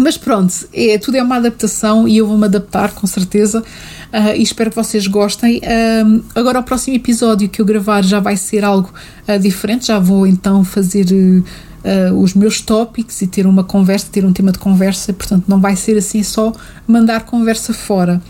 mas 0.00 0.16
pronto, 0.16 0.52
é, 0.72 0.98
tudo 0.98 1.16
é 1.16 1.22
uma 1.22 1.36
adaptação 1.36 2.06
e 2.06 2.16
eu 2.16 2.26
vou-me 2.26 2.44
adaptar 2.44 2.92
com 2.92 3.06
certeza 3.06 3.60
uh, 3.60 4.36
e 4.36 4.42
espero 4.42 4.70
que 4.70 4.76
vocês 4.76 5.06
gostem. 5.06 5.58
Uh, 5.58 6.22
agora, 6.34 6.60
o 6.60 6.62
próximo 6.62 6.96
episódio 6.96 7.48
que 7.48 7.60
eu 7.60 7.64
gravar 7.66 8.02
já 8.02 8.20
vai 8.20 8.36
ser 8.36 8.64
algo 8.64 8.92
uh, 9.28 9.38
diferente, 9.38 9.86
já 9.86 9.98
vou 9.98 10.26
então 10.26 10.64
fazer 10.64 11.06
uh, 11.12 12.14
os 12.20 12.34
meus 12.34 12.60
tópicos 12.60 13.20
e 13.22 13.26
ter 13.26 13.46
uma 13.46 13.64
conversa, 13.64 14.06
ter 14.10 14.24
um 14.24 14.32
tema 14.32 14.52
de 14.52 14.58
conversa, 14.58 15.12
portanto 15.12 15.44
não 15.48 15.60
vai 15.60 15.76
ser 15.76 15.96
assim 15.96 16.22
só 16.22 16.52
mandar 16.86 17.24
conversa 17.24 17.72
fora. 17.72 18.20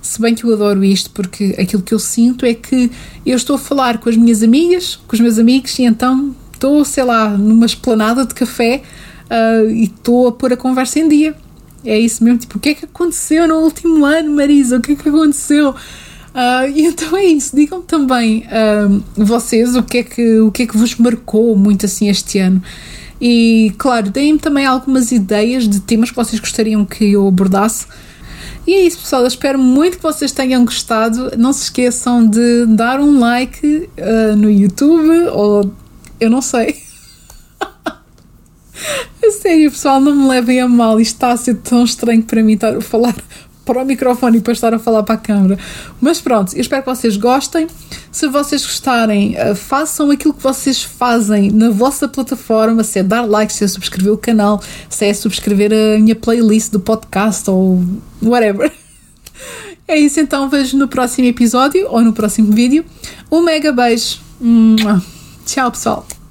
Se 0.00 0.20
bem 0.20 0.34
que 0.34 0.44
eu 0.44 0.52
adoro 0.52 0.84
isto, 0.84 1.10
porque 1.10 1.54
aquilo 1.58 1.82
que 1.82 1.94
eu 1.94 1.98
sinto 1.98 2.44
é 2.44 2.52
que 2.52 2.90
eu 3.24 3.36
estou 3.36 3.56
a 3.56 3.58
falar 3.58 3.98
com 3.98 4.10
as 4.10 4.16
minhas 4.16 4.42
amigas, 4.42 4.96
com 5.08 5.14
os 5.16 5.20
meus 5.20 5.38
amigos, 5.38 5.78
e 5.78 5.84
então 5.84 6.34
estou, 6.52 6.84
sei 6.84 7.04
lá, 7.04 7.30
numa 7.30 7.66
esplanada 7.66 8.26
de 8.26 8.34
café 8.34 8.82
uh, 9.30 9.70
e 9.70 9.84
estou 9.84 10.28
a 10.28 10.32
pôr 10.32 10.52
a 10.52 10.56
conversa 10.56 10.98
em 10.98 11.08
dia. 11.08 11.34
É 11.84 11.98
isso 11.98 12.24
mesmo, 12.24 12.38
tipo, 12.38 12.56
o 12.56 12.60
que 12.60 12.70
é 12.70 12.74
que 12.74 12.84
aconteceu 12.84 13.46
no 13.46 13.56
último 13.56 14.04
ano, 14.04 14.34
Marisa? 14.34 14.78
O 14.78 14.80
que 14.80 14.92
é 14.92 14.94
que 14.96 15.08
aconteceu? 15.08 15.70
Uh, 15.70 16.66
então 16.74 17.16
é 17.16 17.26
isso, 17.26 17.54
digam 17.54 17.80
também 17.80 18.44
uh, 18.46 19.02
vocês 19.16 19.76
o 19.76 19.82
que, 19.84 19.98
é 19.98 20.02
que, 20.02 20.40
o 20.40 20.50
que 20.50 20.64
é 20.64 20.66
que 20.66 20.76
vos 20.76 20.96
marcou 20.96 21.56
muito 21.56 21.86
assim 21.86 22.08
este 22.08 22.38
ano. 22.38 22.62
E 23.20 23.72
claro, 23.78 24.10
deem-me 24.10 24.38
também 24.38 24.66
algumas 24.66 25.12
ideias 25.12 25.68
de 25.68 25.80
temas 25.80 26.10
que 26.10 26.16
vocês 26.16 26.40
gostariam 26.40 26.84
que 26.84 27.12
eu 27.12 27.28
abordasse. 27.28 27.86
E 28.66 28.74
é 28.74 28.82
isso, 28.82 28.98
pessoal. 28.98 29.22
Eu 29.22 29.28
espero 29.28 29.58
muito 29.58 29.98
que 29.98 30.02
vocês 30.02 30.32
tenham 30.32 30.64
gostado. 30.64 31.32
Não 31.36 31.52
se 31.52 31.64
esqueçam 31.64 32.26
de 32.26 32.66
dar 32.66 32.98
um 32.98 33.18
like 33.20 33.88
uh, 33.98 34.36
no 34.36 34.50
YouTube 34.50 35.28
ou 35.32 35.72
eu 36.18 36.30
não 36.30 36.42
sei. 36.42 36.82
a 39.24 39.30
sério, 39.30 39.70
pessoal, 39.70 40.00
não 40.00 40.14
me 40.14 40.28
levem 40.28 40.60
a 40.60 40.68
mal. 40.68 41.00
Isto 41.00 41.14
está 41.14 41.32
a 41.32 41.36
ser 41.36 41.54
tão 41.56 41.84
estranho 41.84 42.22
para 42.22 42.42
mim 42.42 42.54
estar 42.54 42.76
a 42.76 42.80
falar 42.80 43.14
para 43.64 43.82
o 43.82 43.84
microfone 43.84 44.36
e 44.36 44.40
depois 44.40 44.58
estar 44.58 44.74
a 44.74 44.78
falar 44.78 45.02
para 45.02 45.14
a 45.14 45.18
câmera. 45.18 45.58
Mas 46.00 46.20
pronto, 46.20 46.54
eu 46.54 46.60
espero 46.60 46.82
que 46.82 46.88
vocês 46.88 47.16
gostem. 47.16 47.66
Se 48.12 48.28
vocês 48.28 48.64
gostarem, 48.64 49.34
eh, 49.36 49.54
façam 49.54 50.10
aquilo 50.10 50.34
que 50.34 50.42
vocês 50.42 50.82
fazem 50.82 51.50
na 51.50 51.70
vossa 51.70 52.06
plataforma, 52.06 52.84
se 52.84 52.98
é 52.98 53.02
dar 53.02 53.22
like, 53.22 53.52
se 53.52 53.64
é 53.64 53.68
subscrever 53.68 54.12
o 54.12 54.18
canal, 54.18 54.62
se 54.88 55.06
é 55.06 55.14
subscrever 55.14 55.72
a 55.72 55.98
minha 55.98 56.14
playlist 56.14 56.70
do 56.70 56.80
podcast 56.80 57.48
ou 57.50 57.82
whatever. 58.22 58.72
É 59.86 59.98
isso 59.98 60.18
então, 60.18 60.48
vejo 60.48 60.78
no 60.78 60.88
próximo 60.88 61.28
episódio 61.28 61.86
ou 61.90 62.00
no 62.00 62.14
próximo 62.14 62.50
vídeo. 62.50 62.86
Um 63.30 63.42
mega 63.42 63.70
beijo. 63.70 64.18
Tchau, 65.44 65.70
pessoal! 65.70 66.23